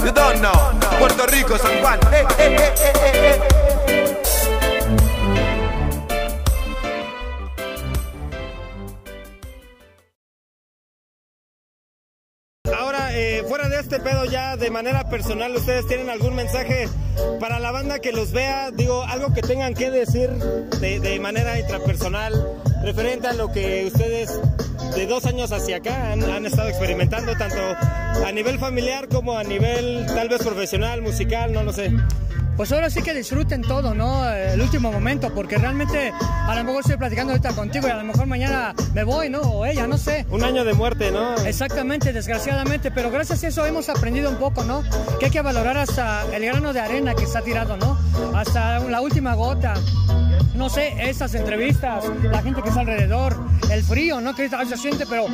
You 0.04 0.12
don't 0.12 0.40
know. 0.40 0.98
Puerto 0.98 1.26
Rico, 1.26 1.58
San 1.58 1.78
Juan. 1.80 1.98
Eh, 2.12 2.24
eh, 2.38 2.74
eh. 2.78 3.79
Este 13.80 13.98
pedo 13.98 14.26
ya 14.26 14.58
de 14.58 14.70
manera 14.70 15.08
personal, 15.08 15.56
¿ustedes 15.56 15.86
tienen 15.86 16.10
algún 16.10 16.34
mensaje 16.34 16.86
para 17.40 17.58
la 17.58 17.70
banda 17.70 17.98
que 17.98 18.12
los 18.12 18.30
vea? 18.30 18.70
Digo, 18.70 19.04
algo 19.04 19.32
que 19.32 19.40
tengan 19.40 19.72
que 19.72 19.90
decir 19.90 20.28
de, 20.28 21.18
manera 21.18 21.58
intrapersonal, 21.58 22.32
referente 22.82 23.28
a 23.28 23.32
lo 23.32 23.50
que 23.50 23.86
ustedes 23.86 24.38
de 24.94 25.06
dos 25.06 25.24
años 25.24 25.50
hacia 25.52 25.78
acá 25.78 26.12
han 26.12 26.44
estado 26.44 26.68
experimentando, 26.68 27.34
tanto 27.36 27.56
a 28.24 28.30
nivel 28.32 28.58
familiar 28.58 29.08
como 29.08 29.38
a 29.38 29.44
nivel 29.44 30.04
tal 30.06 30.28
vez 30.28 30.42
profesional, 30.42 31.00
musical, 31.00 31.52
no 31.54 31.62
lo 31.62 31.72
sé. 31.72 31.90
Pues 32.60 32.72
ahora 32.72 32.90
sí 32.90 33.00
que 33.00 33.14
disfruten 33.14 33.62
todo, 33.62 33.94
¿no? 33.94 34.28
El 34.28 34.60
último 34.60 34.92
momento, 34.92 35.32
porque 35.32 35.56
realmente 35.56 36.12
a 36.20 36.54
lo 36.54 36.62
mejor 36.62 36.82
estoy 36.82 36.98
platicando 36.98 37.32
ahorita 37.32 37.54
contigo 37.54 37.88
y 37.88 37.90
a 37.90 37.96
lo 37.96 38.04
mejor 38.04 38.26
mañana 38.26 38.74
me 38.92 39.02
voy, 39.02 39.30
¿no? 39.30 39.40
O 39.40 39.64
ella, 39.64 39.86
no 39.86 39.96
sé. 39.96 40.26
Un 40.28 40.44
año 40.44 40.62
de 40.66 40.74
muerte, 40.74 41.10
¿no? 41.10 41.36
Exactamente, 41.36 42.12
desgraciadamente, 42.12 42.90
pero 42.90 43.10
gracias 43.10 43.44
a 43.44 43.48
eso 43.48 43.64
hemos 43.64 43.88
aprendido 43.88 44.28
un 44.28 44.36
poco, 44.36 44.62
¿no? 44.64 44.84
Que 45.18 45.24
hay 45.24 45.30
que 45.30 45.40
valorar 45.40 45.78
hasta 45.78 46.26
el 46.36 46.44
grano 46.44 46.74
de 46.74 46.80
arena 46.80 47.14
que 47.14 47.24
está 47.24 47.40
tirado, 47.40 47.78
¿no? 47.78 47.98
Hasta 48.34 48.78
la 48.80 49.00
última 49.00 49.32
gota. 49.32 49.72
No 50.54 50.68
sé, 50.68 50.92
estas 51.08 51.34
entrevistas, 51.34 52.04
la 52.22 52.42
gente 52.42 52.60
que 52.62 52.68
está 52.68 52.80
alrededor, 52.80 53.36
el 53.70 53.82
frío, 53.84 54.20
¿no? 54.20 54.34
Que 54.34 54.48
se 54.48 54.76
siente, 54.76 55.06
pero 55.06 55.26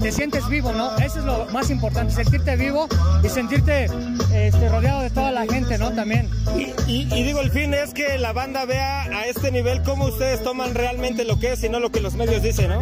te 0.00 0.12
sientes 0.12 0.48
vivo, 0.48 0.72
¿no? 0.72 0.96
Eso 0.98 1.18
es 1.18 1.24
lo 1.24 1.46
más 1.52 1.68
importante, 1.70 2.14
sentirte 2.14 2.56
vivo 2.56 2.86
y 3.24 3.28
sentirte 3.28 3.86
este, 4.32 4.68
rodeado 4.68 5.00
de 5.02 5.10
toda 5.10 5.30
la 5.32 5.46
gente, 5.46 5.78
¿no? 5.78 5.92
También. 5.92 6.30
Y, 6.56 6.72
y- 6.90 7.08
y 7.12 7.22
digo, 7.24 7.40
el 7.40 7.50
fin 7.50 7.74
es 7.74 7.92
que 7.92 8.18
la 8.18 8.32
banda 8.32 8.64
vea 8.64 9.02
a 9.02 9.26
este 9.26 9.50
nivel 9.50 9.82
cómo 9.82 10.06
ustedes 10.06 10.42
toman 10.42 10.74
realmente 10.74 11.24
lo 11.24 11.38
que 11.40 11.52
es 11.52 11.64
y 11.64 11.68
no 11.68 11.80
lo 11.80 11.90
que 11.90 12.00
los 12.00 12.14
medios 12.14 12.42
dicen, 12.42 12.68
¿no? 12.70 12.80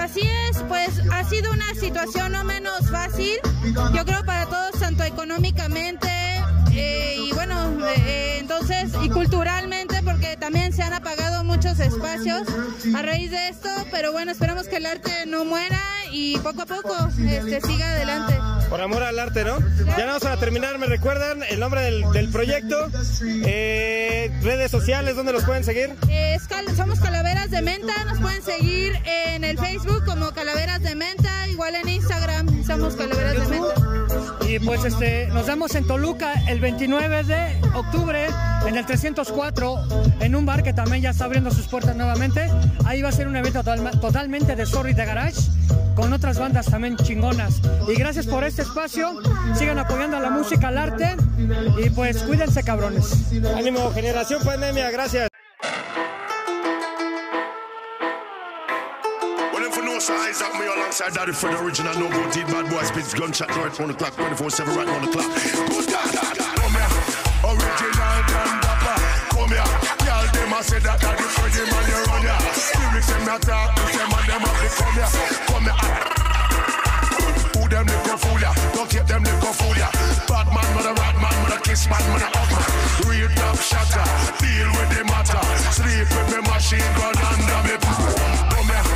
Así 0.00 0.20
es, 0.50 0.58
pues 0.68 0.90
ha 1.12 1.24
sido 1.24 1.52
una 1.52 1.74
situación 1.78 2.32
no 2.32 2.42
menos 2.44 2.90
fácil, 2.90 3.36
yo 3.94 4.04
creo 4.04 4.24
para 4.24 4.46
todos, 4.46 4.72
tanto 4.80 5.02
económicamente 5.04 6.08
eh, 6.72 7.16
y 7.18 7.32
bueno, 7.32 7.54
eh, 7.96 8.36
entonces, 8.40 8.90
y 9.02 9.08
culturalmente, 9.08 9.95
también 10.46 10.72
se 10.72 10.80
han 10.84 10.92
apagado 10.92 11.42
muchos 11.42 11.80
espacios 11.80 12.42
a 12.94 13.02
raíz 13.02 13.32
de 13.32 13.48
esto, 13.48 13.68
pero 13.90 14.12
bueno, 14.12 14.30
esperamos 14.30 14.68
que 14.68 14.76
el 14.76 14.86
arte 14.86 15.10
no 15.26 15.44
muera 15.44 15.80
y 16.12 16.38
poco 16.38 16.62
a 16.62 16.66
poco 16.66 16.94
este, 17.18 17.60
siga 17.62 17.90
adelante. 17.90 18.38
Por 18.70 18.80
amor 18.80 19.02
al 19.02 19.18
arte, 19.18 19.42
¿no? 19.44 19.58
Ya 19.98 20.06
vamos 20.06 20.24
a 20.24 20.36
terminar, 20.36 20.78
me 20.78 20.86
recuerdan 20.86 21.42
el 21.50 21.58
nombre 21.58 21.80
del, 21.80 22.08
del 22.12 22.28
proyecto, 22.30 22.76
eh, 23.44 24.30
redes 24.42 24.70
sociales, 24.70 25.16
¿dónde 25.16 25.32
los 25.32 25.42
pueden 25.42 25.64
seguir? 25.64 25.96
Eh, 26.08 26.38
cal- 26.48 26.76
somos 26.76 27.00
Calaveras 27.00 27.50
de 27.50 27.62
Menta, 27.62 28.04
nos 28.04 28.20
pueden 28.20 28.42
seguir 28.44 28.92
en 29.04 29.42
el 29.42 29.58
Facebook 29.58 30.04
como 30.04 30.30
Calaveras 30.30 30.80
de 30.80 30.94
Menta, 30.94 31.48
igual 31.48 31.74
en 31.74 31.88
Instagram 31.88 32.64
somos 32.64 32.94
Calaveras 32.94 33.34
de 33.34 33.46
Menta. 33.48 33.74
Y 34.48 34.58
pues 34.60 34.84
este, 34.84 35.26
nos 35.28 35.46
vemos 35.46 35.74
en 35.74 35.86
Toluca 35.86 36.34
el 36.48 36.60
29 36.60 37.24
de 37.24 37.60
octubre 37.74 38.26
en 38.66 38.76
el 38.76 38.86
304, 38.86 39.78
en 40.20 40.34
un 40.36 40.46
bar 40.46 40.62
que 40.62 40.72
también 40.72 41.02
ya 41.02 41.10
está 41.10 41.24
abriendo 41.24 41.50
sus 41.50 41.66
puertas 41.66 41.96
nuevamente. 41.96 42.50
Ahí 42.84 43.02
va 43.02 43.08
a 43.08 43.12
ser 43.12 43.28
un 43.28 43.36
evento 43.36 43.60
total- 43.62 44.00
totalmente 44.00 44.54
de 44.56 44.66
Sorry 44.66 44.92
de 44.94 45.04
Garage, 45.04 45.40
con 45.94 46.12
otras 46.12 46.38
bandas 46.38 46.66
también 46.66 46.96
chingonas. 46.96 47.60
Y 47.88 47.94
gracias 47.94 48.26
por 48.26 48.44
este 48.44 48.62
espacio, 48.62 49.20
sigan 49.56 49.78
apoyando 49.78 50.16
a 50.16 50.20
la 50.20 50.30
música, 50.30 50.68
al 50.68 50.78
arte, 50.78 51.16
y 51.84 51.90
pues 51.90 52.22
cuídense 52.22 52.62
cabrones. 52.62 53.12
Ánimo, 53.56 53.90
generación 53.92 54.42
pandemia, 54.44 54.90
gracias. 54.90 55.28
Size 60.06 60.40
up 60.40 60.54
me 60.54 60.66
alongside 60.66 61.12
Daddy 61.14 61.32
for 61.32 61.50
the 61.50 61.58
original 61.58 61.90
no 61.98 62.06
go 62.06 62.22
deep 62.30 62.46
bad 62.46 62.70
boy 62.70 62.82
spits 62.86 63.12
gunshot 63.12 63.50
right 63.58 63.74
on 63.80 63.88
the 63.88 63.94
clock 63.94 64.14
24 64.14 64.50
7 64.50 64.76
right 64.78 64.86
on 64.86 65.02
the 65.02 65.10
clock. 65.10 65.26
Good 65.26 65.90
God. 65.90 66.14
Come 66.46 66.78
here, 66.78 66.92
original 67.42 68.18
Dan 68.30 68.54
Dapper. 68.62 68.96
Come 69.34 69.50
here, 69.50 69.66
y'all 70.06 70.26
them 70.30 70.54
a 70.54 70.62
say 70.62 70.78
that 70.78 71.02
Daddy 71.02 71.26
for 71.26 71.50
the 71.50 71.62
man 71.66 71.84
you 71.90 71.98
run 72.06 72.22
ya. 72.22 72.38
Lyrics 72.78 73.10
them 73.10 73.26
not 73.26 73.42
talk, 73.42 73.74
them 73.74 74.14
and 74.14 74.26
them 74.30 74.46
have 74.46 74.58
to 74.62 74.68
come 74.78 74.94
here, 74.94 75.10
come 75.50 75.66
here. 75.66 75.74
Who 77.58 77.62
them 77.66 77.86
little 77.90 78.18
fool 78.22 78.38
ya? 78.38 78.54
Don't 78.78 78.86
take 78.86 79.10
them 79.10 79.26
little 79.26 79.54
fool 79.58 79.74
ya. 79.74 79.90
Bad 80.30 80.46
man, 80.54 80.70
mother, 80.70 80.94
rat 81.02 81.18
man, 81.18 81.34
mother, 81.42 81.58
kiss 81.66 81.90
man, 81.90 81.98
mother, 82.14 82.30
hug 82.30 82.46
man. 82.54 83.10
Real 83.10 83.30
top 83.34 83.58
shatter, 83.58 84.06
deal 84.38 84.70
with 84.70 84.86
the 84.94 85.02
matter. 85.10 85.42
Sleep 85.74 86.06
with 86.06 86.30
me 86.30 86.38
machine 86.46 86.90
gun 86.94 87.18
under 87.26 87.58
me. 87.66 87.74
Come 88.54 88.70
here, 88.70 88.86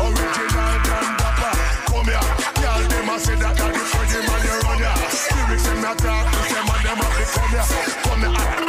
original 0.00 0.74
Dan 0.86 1.08
Dapper. 1.18 1.54
Come 1.90 2.06
here, 2.06 2.26
y'all 2.62 2.82
them 2.88 3.08
a 3.08 3.16
say 3.18 3.36
that 3.36 3.54
that 3.56 3.72
the 3.74 3.82
Freddy 3.90 4.20
man 4.26 4.40
you 4.46 4.56
run 4.64 4.78
ya. 4.78 4.92
Lyrics 5.34 5.64
them 5.66 5.80
not 5.82 5.98
talk, 5.98 6.26
them 6.30 6.68
and 6.70 6.82
them 6.86 6.98
have 6.98 7.14
to 7.18 7.24
come 7.34 7.50
here, 7.50 7.66
come 8.02 8.22
here. 8.62 8.67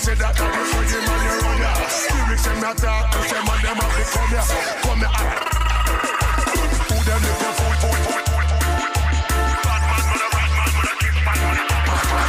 say 0.00 0.14
that 0.14 0.32
not 0.32 0.48
good 0.48 0.64
for 0.72 0.80
you, 0.88 1.00
man, 1.04 1.20
you're 1.28 1.44
on 1.44 1.60
ya. 1.60 1.72
Lyrics 1.76 2.44
them 2.48 2.56
not 2.64 2.76
talk, 2.80 3.12
but 3.12 3.20
them 3.28 3.44
and 3.44 3.60
them 3.60 3.76
have 3.76 3.92
to 3.92 4.04
come 4.08 4.32
ya. 4.32 4.40
Come 4.80 5.04
ya. 5.04 5.10
Who 6.88 6.96
them 7.04 7.20
if 7.20 7.36
you 7.36 7.52
fool, 7.52 7.74
fool, 7.84 7.96
fool, 8.00 8.24
fool. 8.24 8.40
fool, 8.40 8.48
fool, 8.48 8.64
fool, 8.64 8.96
fool, 8.96 9.60
Bad 9.60 9.82
man, 9.92 10.04
man, 10.08 10.24
a 10.24 10.32
bad 10.32 10.50
man, 10.56 10.72
man, 10.72 10.88
a 10.88 10.94
kiss 11.04 11.16
man, 11.20 11.36
man, 11.36 11.52
a 11.52 11.64
bad 11.68 11.84
man. 11.84 12.20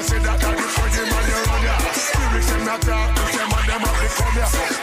Say 0.00 0.18
that 0.18 0.40
that 0.40 0.56
is 0.58 0.72
for 0.74 0.88
you, 0.96 1.04
man, 1.12 1.24
you're 1.28 1.44
on 1.52 1.60
ya. 1.62 1.76
Lyrics 1.76 2.48
them 2.50 2.64
not 2.64 2.80
talk, 2.80 3.14
but 3.14 3.28
them 3.36 3.52
and 3.52 3.68
them 3.68 3.80
have 3.84 4.00
to 4.00 4.08
come 4.16 4.36
ya. 4.40 4.79